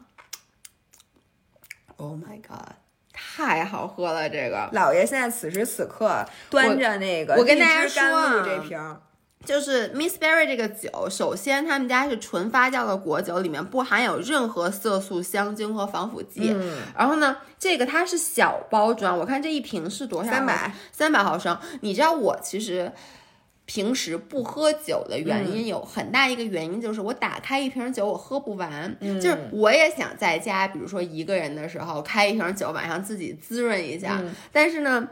[1.95, 2.74] ？Oh my god，
[3.14, 4.30] 太好喝了！
[4.30, 9.01] 这个老爷现在此时此刻端着那个我跟大家说啊这瓶儿，
[9.46, 16.52] 就是 Miss Berry 这个酒，首先他们家是纯发酵的果酒，里面不含有任何色素、香精和防腐剂。
[16.54, 21.58] 嗯，然后呢，这个它是小包装，我看这一瓶是多少？300，三百毫升。
[21.82, 22.92] 你知道我其实
[23.66, 35.08] 平时不喝酒的原因有很大一个原因就是我打开一瓶酒我喝不完，嗯就是我也想在家，比如说一个人的时候开一瓶酒，晚上自己滋润一下，嗯但是呢。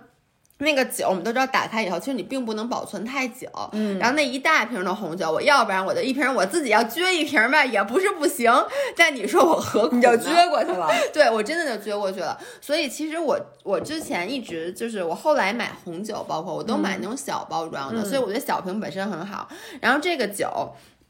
[0.59, 3.47] 那个酒我们都知道，打开以后，其实你并不能保存太久。
[3.73, 8.51] 嗯然后那一大瓶的红酒，我要不然我就一瓶我自己要撅一瓶吧，也不是不行。
[8.95, 10.89] 但你说我何苦你就撅过去了。
[11.13, 12.39] 对我真的就撅过去了。
[12.59, 19.47] 所以其实我我之前一直就是我后来买红酒，包括我都买那种小包装的，嗯所以我觉得小瓶本身很好。
[19.79, 20.47] 然后这个酒。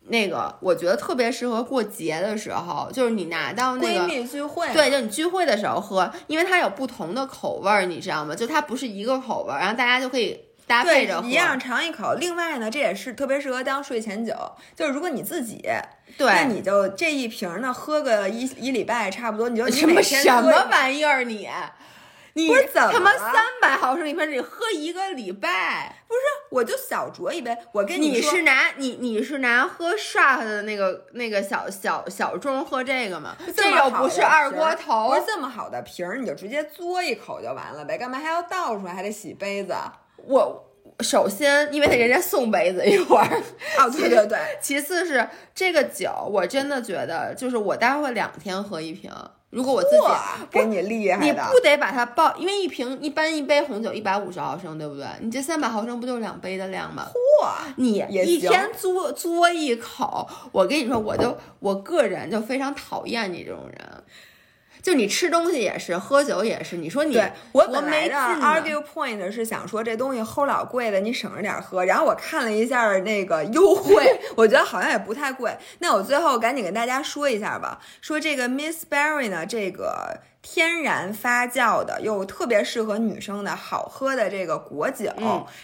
[0.10, 8.36] 那个我觉得特别适合过节的时候，就是你拿到那个闺蜜聚会，对，就你聚会的时候喝，因为它有不同的口味儿，你知道吗？
[8.36, 12.14] 就它不是一个口味儿，然后大家就可以搭配着一样尝一口。
[12.14, 14.34] 另外呢，这也是特别适合当睡前酒，
[14.76, 15.62] 就是如果你自己，
[16.18, 21.48] 对那，你就这一瓶呢喝个一一礼拜差不多，你就什么什么玩意儿你？
[22.38, 26.04] 你不是怎么他妈了三百毫升一瓶，你喝一个礼拜？
[26.08, 26.20] 不是
[26.52, 27.58] 我就小酌一杯。
[27.72, 33.36] 我跟你说你是拿你你是拿喝 shot 的那个那个小小小盅喝这个吗？
[33.56, 39.74] 这又不是二锅头不，是这么好的瓶儿，你就直接嘬一口就完了呗，干嘛还要倒出来，还得洗杯子？
[40.18, 40.64] 我
[41.00, 43.26] 首先因为他人家送杯子一会儿，
[43.80, 49.12] 哦，对对对，其次是这个酒，我真的觉得就是我待会两天喝一瓶。
[49.50, 50.04] 如果我自己
[50.52, 55.06] 给你厉害的，你不得把它爆，因为一瓶一般一杯红酒一百五十毫升，对不对？
[55.22, 57.08] 你这三百毫升不就是两杯的量吗？
[57.14, 64.04] 嚯，你一天嘬嘬一口，我跟你说，我就我个人就非常讨厌你这种人。
[64.88, 66.78] 就你吃东西也是，喝酒也是。
[66.78, 67.22] 你说你
[67.52, 71.84] 我我没的 argue point 是想说这东西齁老贵的，你省着点喝。
[71.84, 74.06] 然后我看了一下那个优惠，
[74.38, 75.54] 我觉得好像也不太贵。
[75.80, 80.22] 那我最后赶紧跟大家说一下吧，说这个 Miss Berry 呢，这个。
[80.42, 85.12] 天然发酵的又特别适合女生的好喝的这个果酒，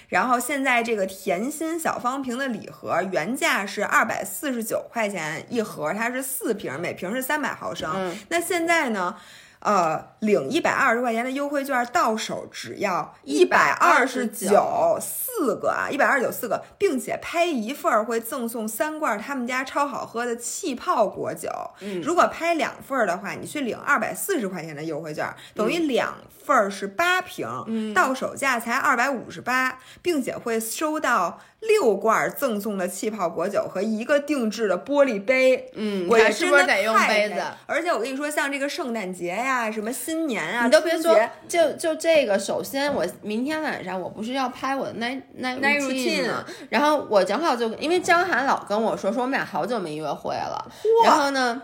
[0.10, 8.16] 然后现在这个甜心小方瓶的礼盒原价是二百四十九块钱一盒，它是四瓶，每瓶是三百毫升。
[8.30, 9.16] 那现在呢？
[9.64, 21.50] 呃，领一百二十块钱的优惠券，到手只要一百二十九四个啊，一百二十九四个，并且拍一份儿会赠送三罐他们家超好喝的气泡果酒。
[21.80, 26.14] 嗯，如果拍两份儿的话，你去领二百四十块钱的优惠券，等于两
[26.46, 31.40] 份儿是八瓶，嗯到手价才二百五十八，并且会收到。
[31.68, 37.42] 六罐赠送的气泡果酒和一个定制的玻璃杯，嗯，我是不是得用杯子？
[37.66, 42.38] 而且我跟你说，像这个圣诞节呀，什么新年啊，你都别说，就就这个。
[42.38, 46.44] 首先，我明天晚上我不是要拍我的 night night routine 吗？
[46.70, 50.72] 然后我正好就因为张涵老跟我说，说我们俩好久没约会了，
[51.06, 51.62] 然后呢。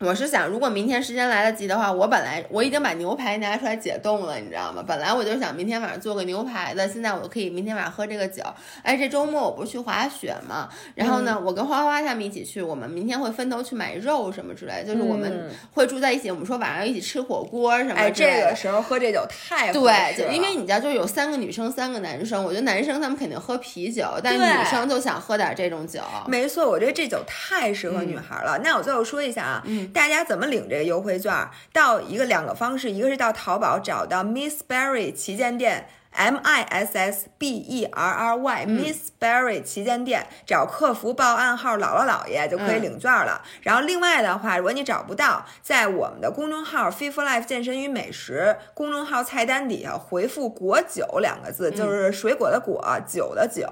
[0.00, 4.82] 我是想，如果明天时间来得及的话，我本来我已经把牛排拿出来解冻了，你知道吗？
[4.86, 8.42] 本来我就想明天晚上做个牛排的，现在我可以明天晚上喝这个酒。
[8.82, 16.30] 哎，这周末我不是去滑雪嘛，然后呢，我跟花花他们一起去，我们明天会分头去买肉什么之类，就是我们会住在一起。
[16.30, 17.92] 我们说晚上一起吃火锅什么。
[17.96, 22.42] 哎，这个时候喝这酒太对，就因为你知道，就有三个女生，三个男生。
[22.42, 26.00] 我觉得男生他们肯定喝啤酒，但女生就想喝点这种酒。
[26.26, 28.58] 没错，我觉得这酒太适合女孩了。
[28.64, 29.89] 那我最后说一下啊，嗯。
[29.92, 31.48] 大家怎么领这个优惠券？
[31.72, 43.42] 到一个两个方式，一个是到淘宝找到 Miss Berry 旗舰店，M I S S B E R R Y，Miss Berry 旗舰店，找客服报暗号“姥姥姥爷”就可以领券了。
[43.62, 53.68] 然后另外的话，如果你找不到，在我们的公众号 “Fit for Life 健身与美食”公众号菜单底下回复“果酒”两个字，就是水果的果，酒的酒，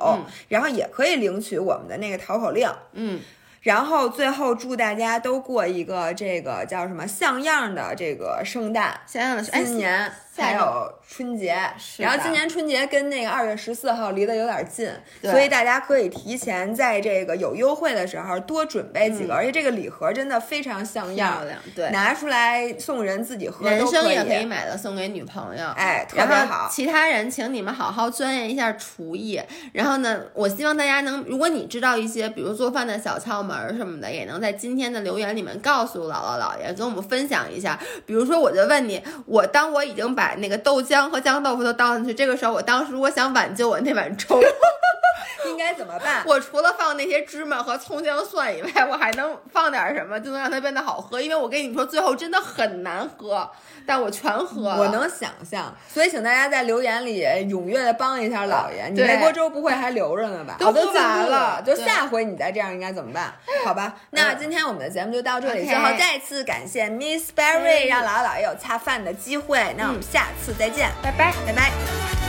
[0.49, 2.69] 然后也可以领取我们的那个淘口令。
[2.93, 3.21] 嗯。
[3.61, 10.11] 然后最后祝大家都过一个这个叫什么像样的这个圣诞，像样的新年。
[10.39, 11.57] 还有春节，
[11.99, 14.91] 然后今年春节跟那个二月十四号离得有点近，
[15.23, 21.43] 所以大家可以提前在这个有优惠的时候多准备几个，而且这个礼盒真的非常像样，
[21.75, 26.69] 对，拿出来送人自己喝，人生也可以买的送给女朋友，哎，特别好。
[26.71, 29.41] 其他人请你们好好钻研一下厨艺，
[29.73, 37.79] 然后呢，我希望大家能，如果你知道一些比如做饭的小窍门什么的，也能在今天的留言里面告诉姥姥姥爷，跟我们分享一下。
[38.07, 44.41] 比如说，我就问你，我当我已经把那个豆浆和姜豆腐都倒进去，这个时候我当时如果想挽救我那碗粥，
[45.47, 46.23] 应该怎么办？
[46.27, 51.21] 我除了放那些芝麻和葱姜蒜以外，我还能放点什么，就能让它变得好喝？
[51.21, 53.49] 因为我跟你说，最后真的很难喝，
[53.87, 54.79] 但我全喝了。
[54.79, 58.89] 我能想象，所以请大家在留言里踊跃的帮一下姥爷。
[58.89, 60.57] 你那锅粥不会还留着呢吧？
[60.59, 63.33] 都喝完了，就下回你再这样应该怎么办？
[63.65, 69.75] 好吧，那今天我们的节目就到这里，最后再次感谢 Miss Berry，让姥姥姥爷有恰饭的机会。
[69.79, 72.28] 那我们下次再见，拜拜，拜拜。